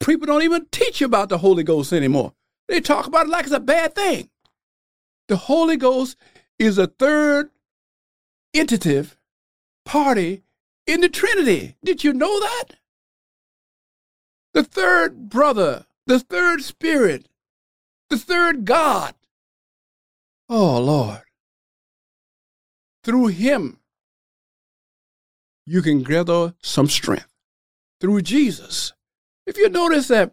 People 0.00 0.26
don't 0.26 0.42
even 0.42 0.66
teach 0.70 1.00
you 1.00 1.06
about 1.06 1.28
the 1.28 1.38
Holy 1.38 1.62
Ghost 1.62 1.92
anymore. 1.92 2.32
They 2.68 2.80
talk 2.80 3.06
about 3.06 3.26
it 3.26 3.30
like 3.30 3.44
it's 3.44 3.54
a 3.54 3.60
bad 3.60 3.94
thing. 3.94 4.30
The 5.28 5.36
Holy 5.36 5.76
Ghost 5.76 6.16
is 6.58 6.78
a 6.78 6.86
third 6.86 7.50
entitative 8.54 9.16
party 9.84 10.42
in 10.88 11.02
the 11.02 11.08
Trinity. 11.08 11.76
Did 11.84 12.02
you 12.02 12.12
know 12.12 12.40
that? 12.40 12.74
The 14.54 14.64
third 14.64 15.28
brother 15.28 15.84
the 16.08 16.18
third 16.18 16.62
spirit, 16.64 17.28
the 18.08 18.16
third 18.16 18.64
God. 18.64 19.14
Oh, 20.48 20.80
Lord. 20.80 21.20
Through 23.04 23.28
him, 23.28 23.78
you 25.66 25.82
can 25.82 26.02
gather 26.02 26.54
some 26.62 26.88
strength. 26.88 27.28
Through 28.00 28.22
Jesus. 28.22 28.94
If 29.46 29.58
you 29.58 29.68
notice 29.68 30.08
that 30.08 30.32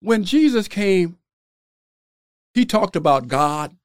when 0.00 0.22
Jesus 0.22 0.68
came, 0.68 1.18
he 2.54 2.64
talked 2.64 2.94
about 2.94 3.26
God. 3.26 3.76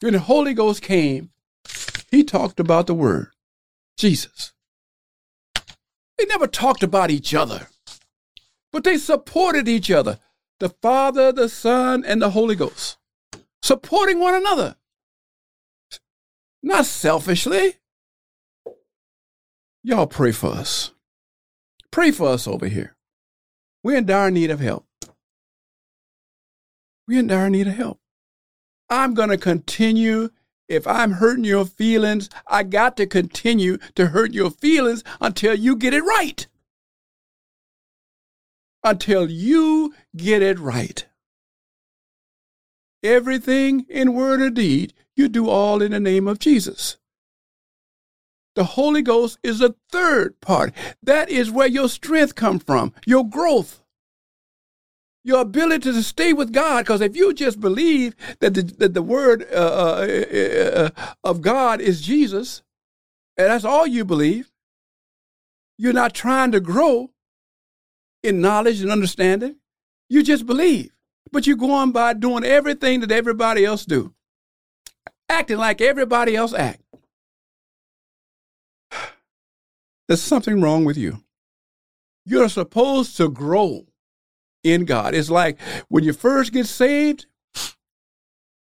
When 0.00 0.14
the 0.14 0.20
Holy 0.20 0.54
Ghost 0.54 0.80
came, 0.80 1.30
he 2.10 2.24
talked 2.24 2.60
about 2.60 2.86
the 2.86 2.94
Word, 2.94 3.28
Jesus. 3.96 4.52
They 6.18 6.24
never 6.26 6.46
talked 6.46 6.82
about 6.82 7.10
each 7.10 7.34
other 7.34 7.68
but 8.76 8.84
they 8.84 8.98
supported 8.98 9.68
each 9.68 9.90
other 9.90 10.18
the 10.60 10.68
Father, 10.68 11.32
the 11.32 11.48
Son, 11.48 12.04
and 12.04 12.20
the 12.20 12.28
Holy 12.28 12.54
Ghost, 12.54 12.98
supporting 13.62 14.20
one 14.20 14.34
another, 14.34 14.76
not 16.62 16.84
selfishly. 16.84 17.76
Y'all 19.82 20.06
pray 20.06 20.30
for 20.30 20.48
us. 20.48 20.92
Pray 21.90 22.10
for 22.10 22.28
us 22.28 22.46
over 22.46 22.66
here. 22.66 22.96
We're 23.82 23.96
in 23.96 24.04
dire 24.04 24.30
need 24.30 24.50
of 24.50 24.60
help. 24.60 24.86
We're 27.08 27.20
in 27.20 27.28
dire 27.28 27.48
need 27.48 27.68
of 27.68 27.76
help. 27.76 27.98
I'm 28.90 29.14
going 29.14 29.30
to 29.30 29.38
continue. 29.38 30.28
If 30.68 30.86
I'm 30.86 31.12
hurting 31.12 31.44
your 31.44 31.64
feelings, 31.64 32.28
I 32.46 32.62
got 32.62 32.96
to 32.96 33.06
continue 33.06 33.78
to 33.94 34.06
hurt 34.08 34.32
your 34.32 34.50
feelings 34.50 35.04
until 35.20 35.54
you 35.54 35.76
get 35.76 35.94
it 35.94 36.02
right 36.02 36.46
until 38.86 39.28
you 39.28 39.92
get 40.16 40.42
it 40.42 40.58
right. 40.58 41.06
Everything 43.02 43.84
in 43.88 44.14
word 44.14 44.40
or 44.40 44.50
deed, 44.50 44.94
you 45.16 45.28
do 45.28 45.48
all 45.48 45.82
in 45.82 45.92
the 45.92 46.00
name 46.00 46.28
of 46.28 46.38
Jesus. 46.38 46.96
The 48.54 48.64
Holy 48.64 49.02
Ghost 49.02 49.38
is 49.42 49.60
a 49.60 49.74
third 49.90 50.40
part. 50.40 50.72
That 51.02 51.28
is 51.28 51.50
where 51.50 51.66
your 51.66 51.88
strength 51.88 52.34
comes 52.36 52.62
from, 52.62 52.94
your 53.04 53.28
growth, 53.28 53.82
your 55.26 55.40
ability 55.40 55.90
to 55.90 56.02
stay 56.04 56.32
with 56.32 56.52
God. 56.52 56.82
Because 56.82 57.00
if 57.00 57.16
you 57.16 57.34
just 57.34 57.60
believe 57.60 58.14
that 58.38 58.54
the, 58.54 58.62
that 58.62 58.94
the 58.94 59.02
word 59.02 59.44
uh, 59.52 59.56
uh, 59.56 60.90
uh, 60.96 61.14
of 61.24 61.42
God 61.42 61.80
is 61.80 62.00
Jesus, 62.00 62.62
and 63.36 63.48
that's 63.48 63.64
all 63.64 63.88
you 63.88 64.04
believe, 64.04 64.52
you're 65.76 65.92
not 65.92 66.14
trying 66.14 66.52
to 66.52 66.60
grow 66.60 67.10
in 68.22 68.40
knowledge 68.40 68.80
and 68.80 68.90
understanding. 68.90 69.56
You 70.08 70.22
just 70.22 70.46
believe. 70.46 70.92
But 71.32 71.44
you're 71.44 71.56
going 71.56 71.90
by 71.90 72.12
doing 72.12 72.44
everything 72.44 73.00
that 73.00 73.10
everybody 73.10 73.64
else 73.64 73.84
do. 73.84 74.14
Acting 75.28 75.58
like 75.58 75.80
everybody 75.80 76.36
else 76.36 76.54
act. 76.54 76.82
There's 80.06 80.22
something 80.22 80.60
wrong 80.60 80.84
with 80.84 80.96
you. 80.96 81.24
You're 82.24 82.48
supposed 82.48 83.16
to 83.16 83.28
grow 83.28 83.86
in 84.66 84.84
God. 84.84 85.14
It's 85.14 85.30
like 85.30 85.58
when 85.88 86.04
you 86.04 86.12
first 86.12 86.52
get 86.52 86.66
saved, 86.66 87.26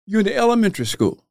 you're 0.05 0.21
in 0.21 0.27
the 0.27 0.35
elementary 0.35 0.85
school. 0.85 1.25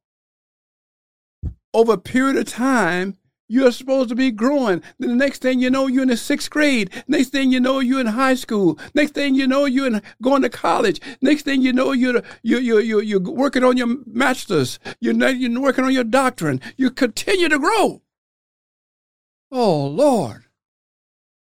Over 1.72 1.94
a 1.94 1.98
period 1.98 2.36
of 2.36 2.46
time, 2.46 3.16
you're 3.48 3.72
supposed 3.72 4.08
to 4.08 4.14
be 4.14 4.30
growing. 4.30 4.82
Then 4.98 5.10
the 5.10 5.16
next 5.16 5.42
thing 5.42 5.60
you 5.60 5.70
know, 5.70 5.86
you're 5.86 6.02
in 6.02 6.08
the 6.08 6.16
sixth 6.16 6.50
grade. 6.50 6.90
Next 7.06 7.28
thing 7.28 7.52
you 7.52 7.60
know, 7.60 7.80
you're 7.80 8.00
in 8.00 8.06
high 8.06 8.34
school. 8.34 8.78
Next 8.94 9.12
thing 9.12 9.34
you 9.34 9.46
know, 9.46 9.64
you're 9.64 9.86
in, 9.86 10.02
going 10.22 10.42
to 10.42 10.48
college. 10.48 11.00
Next 11.20 11.42
thing 11.42 11.60
you 11.62 11.72
know, 11.72 11.92
you're, 11.92 12.22
you're, 12.42 12.60
you're, 12.80 13.02
you're, 13.02 13.20
working 13.20 13.62
on 13.64 13.76
your 13.76 13.98
master's. 14.06 14.78
You're, 15.00 15.14
you're 15.28 15.60
working 15.60 15.84
on 15.84 15.92
your 15.92 16.04
doctrine. 16.04 16.60
You 16.76 16.90
continue 16.90 17.48
to 17.48 17.58
grow. 17.58 18.02
Oh, 19.52 19.86
Lord. 19.86 20.43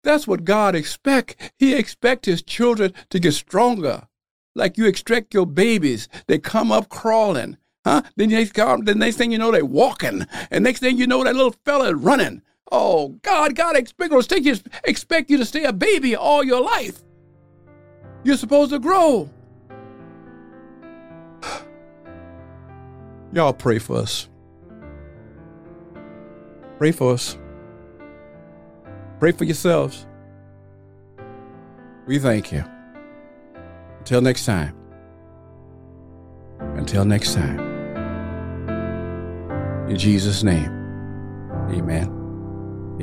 That's 0.02 0.26
what 0.26 0.44
God 0.44 0.74
expect. 0.74 1.52
He 1.58 1.74
expect 1.74 2.26
his 2.26 2.42
children 2.42 2.94
to 3.10 3.18
get 3.18 3.32
stronger. 3.32 4.08
Like 4.54 4.78
you 4.78 4.86
expect 4.86 5.34
your 5.34 5.46
babies. 5.46 6.08
They 6.26 6.38
come 6.38 6.72
up 6.72 6.88
crawling. 6.88 7.56
Huh? 7.84 8.02
Then 8.16 8.28
they 8.28 8.46
come, 8.46 8.84
the 8.84 8.94
next 8.94 9.16
thing 9.16 9.32
you 9.32 9.38
know, 9.38 9.50
they're 9.50 9.64
walking. 9.64 10.26
And 10.50 10.64
next 10.64 10.80
thing 10.80 10.98
you 10.98 11.06
know, 11.06 11.24
that 11.24 11.34
little 11.34 11.54
fella 11.64 11.90
is 11.90 11.94
running. 11.94 12.42
Oh, 12.70 13.08
God, 13.22 13.54
God 13.54 13.76
expect, 13.76 14.12
expect 14.84 15.30
you 15.30 15.38
to 15.38 15.44
stay 15.44 15.64
a 15.64 15.72
baby 15.72 16.14
all 16.14 16.44
your 16.44 16.60
life. 16.60 17.02
You're 18.22 18.36
supposed 18.36 18.70
to 18.72 18.78
grow. 18.78 19.30
Y'all 23.32 23.52
pray 23.52 23.78
for 23.78 23.96
us. 23.96 24.28
Pray 26.78 26.92
for 26.92 27.14
us. 27.14 27.36
Pray 29.20 29.32
for 29.32 29.44
yourselves. 29.44 30.06
We 32.06 32.18
thank 32.18 32.50
you. 32.52 32.64
Until 33.98 34.22
next 34.22 34.46
time. 34.46 34.74
Until 36.58 37.04
next 37.04 37.34
time. 37.34 37.60
In 39.90 39.98
Jesus' 39.98 40.42
name. 40.42 40.70
Amen. 41.68 42.08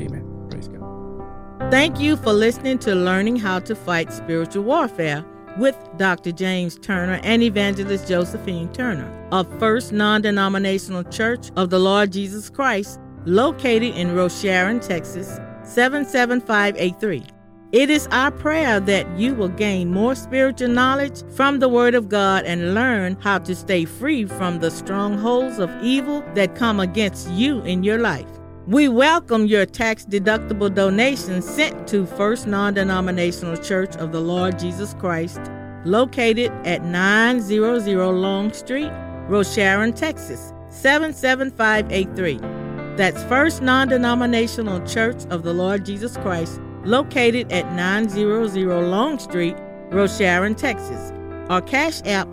Amen. 0.00 0.46
Praise 0.50 0.66
God. 0.66 1.70
Thank 1.70 2.00
you 2.00 2.16
for 2.16 2.32
listening 2.32 2.80
to 2.80 2.96
Learning 2.96 3.36
How 3.36 3.60
to 3.60 3.76
Fight 3.76 4.12
Spiritual 4.12 4.64
Warfare 4.64 5.24
with 5.56 5.76
Dr. 5.98 6.32
James 6.32 6.76
Turner 6.80 7.20
and 7.22 7.44
Evangelist 7.44 8.08
Josephine 8.08 8.72
Turner 8.72 9.08
of 9.30 9.46
First 9.60 9.92
Non 9.92 10.22
Denominational 10.22 11.04
Church 11.04 11.52
of 11.54 11.70
the 11.70 11.78
Lord 11.78 12.10
Jesus 12.10 12.50
Christ, 12.50 12.98
located 13.24 13.94
in 13.94 14.08
Rosharon, 14.08 14.84
Texas 14.84 15.38
77583. 15.68 17.24
It 17.70 17.90
is 17.90 18.08
our 18.10 18.30
prayer 18.30 18.80
that 18.80 19.06
you 19.18 19.34
will 19.34 19.50
gain 19.50 19.90
more 19.90 20.14
spiritual 20.14 20.68
knowledge 20.68 21.22
from 21.34 21.58
the 21.58 21.68
Word 21.68 21.94
of 21.94 22.08
God 22.08 22.46
and 22.46 22.72
learn 22.72 23.18
how 23.20 23.38
to 23.40 23.54
stay 23.54 23.84
free 23.84 24.24
from 24.24 24.58
the 24.58 24.70
strongholds 24.70 25.58
of 25.58 25.70
evil 25.82 26.24
that 26.34 26.54
come 26.54 26.80
against 26.80 27.28
you 27.30 27.60
in 27.64 27.82
your 27.82 27.98
life. 27.98 28.26
We 28.66 28.88
welcome 28.88 29.44
your 29.44 29.66
tax 29.66 30.06
deductible 30.06 30.74
donations 30.74 31.46
sent 31.46 31.86
to 31.88 32.06
First 32.06 32.46
Non 32.46 32.72
Denominational 32.72 33.58
Church 33.58 33.94
of 33.96 34.12
the 34.12 34.20
Lord 34.20 34.58
Jesus 34.58 34.94
Christ, 34.94 35.40
located 35.84 36.50
at 36.64 36.84
900 36.84 38.12
Long 38.12 38.50
Street, 38.54 38.90
Rosharon, 39.28 39.94
Texas 39.94 40.54
77583. 40.70 42.57
That's 42.98 43.22
First 43.26 43.62
Non 43.62 43.86
Denominational 43.86 44.84
Church 44.84 45.24
of 45.30 45.44
the 45.44 45.54
Lord 45.54 45.84
Jesus 45.84 46.16
Christ, 46.16 46.60
located 46.82 47.52
at 47.52 47.72
900 47.72 48.90
Long 48.90 49.20
Street, 49.20 49.54
Rosharon, 49.90 50.56
Texas. 50.56 51.12
Our 51.48 51.62
Cash 51.62 52.02
App, 52.04 52.26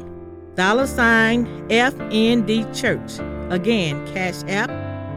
dollar 0.56 0.88
sign 0.88 1.46
FND 1.70 2.66
Church. 2.76 3.20
Again, 3.54 4.12
Cash 4.12 4.42
App, 4.48 4.72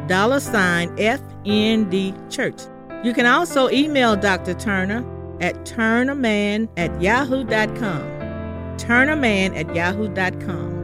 dollar 0.07 0.41
sign 0.41 0.95
FND 0.99 2.31
Church. 2.31 2.61
You 3.03 3.15
can 3.15 3.25
also 3.25 3.71
email 3.71 4.17
Dr. 4.17 4.53
Turner 4.53 5.03
at 5.41 5.55
turnerman 5.65 6.69
at 6.77 7.01
yahoo.com. 7.01 8.03
Turnerman 8.77 9.57
at 9.57 9.75
yahoo.com. 9.75 10.78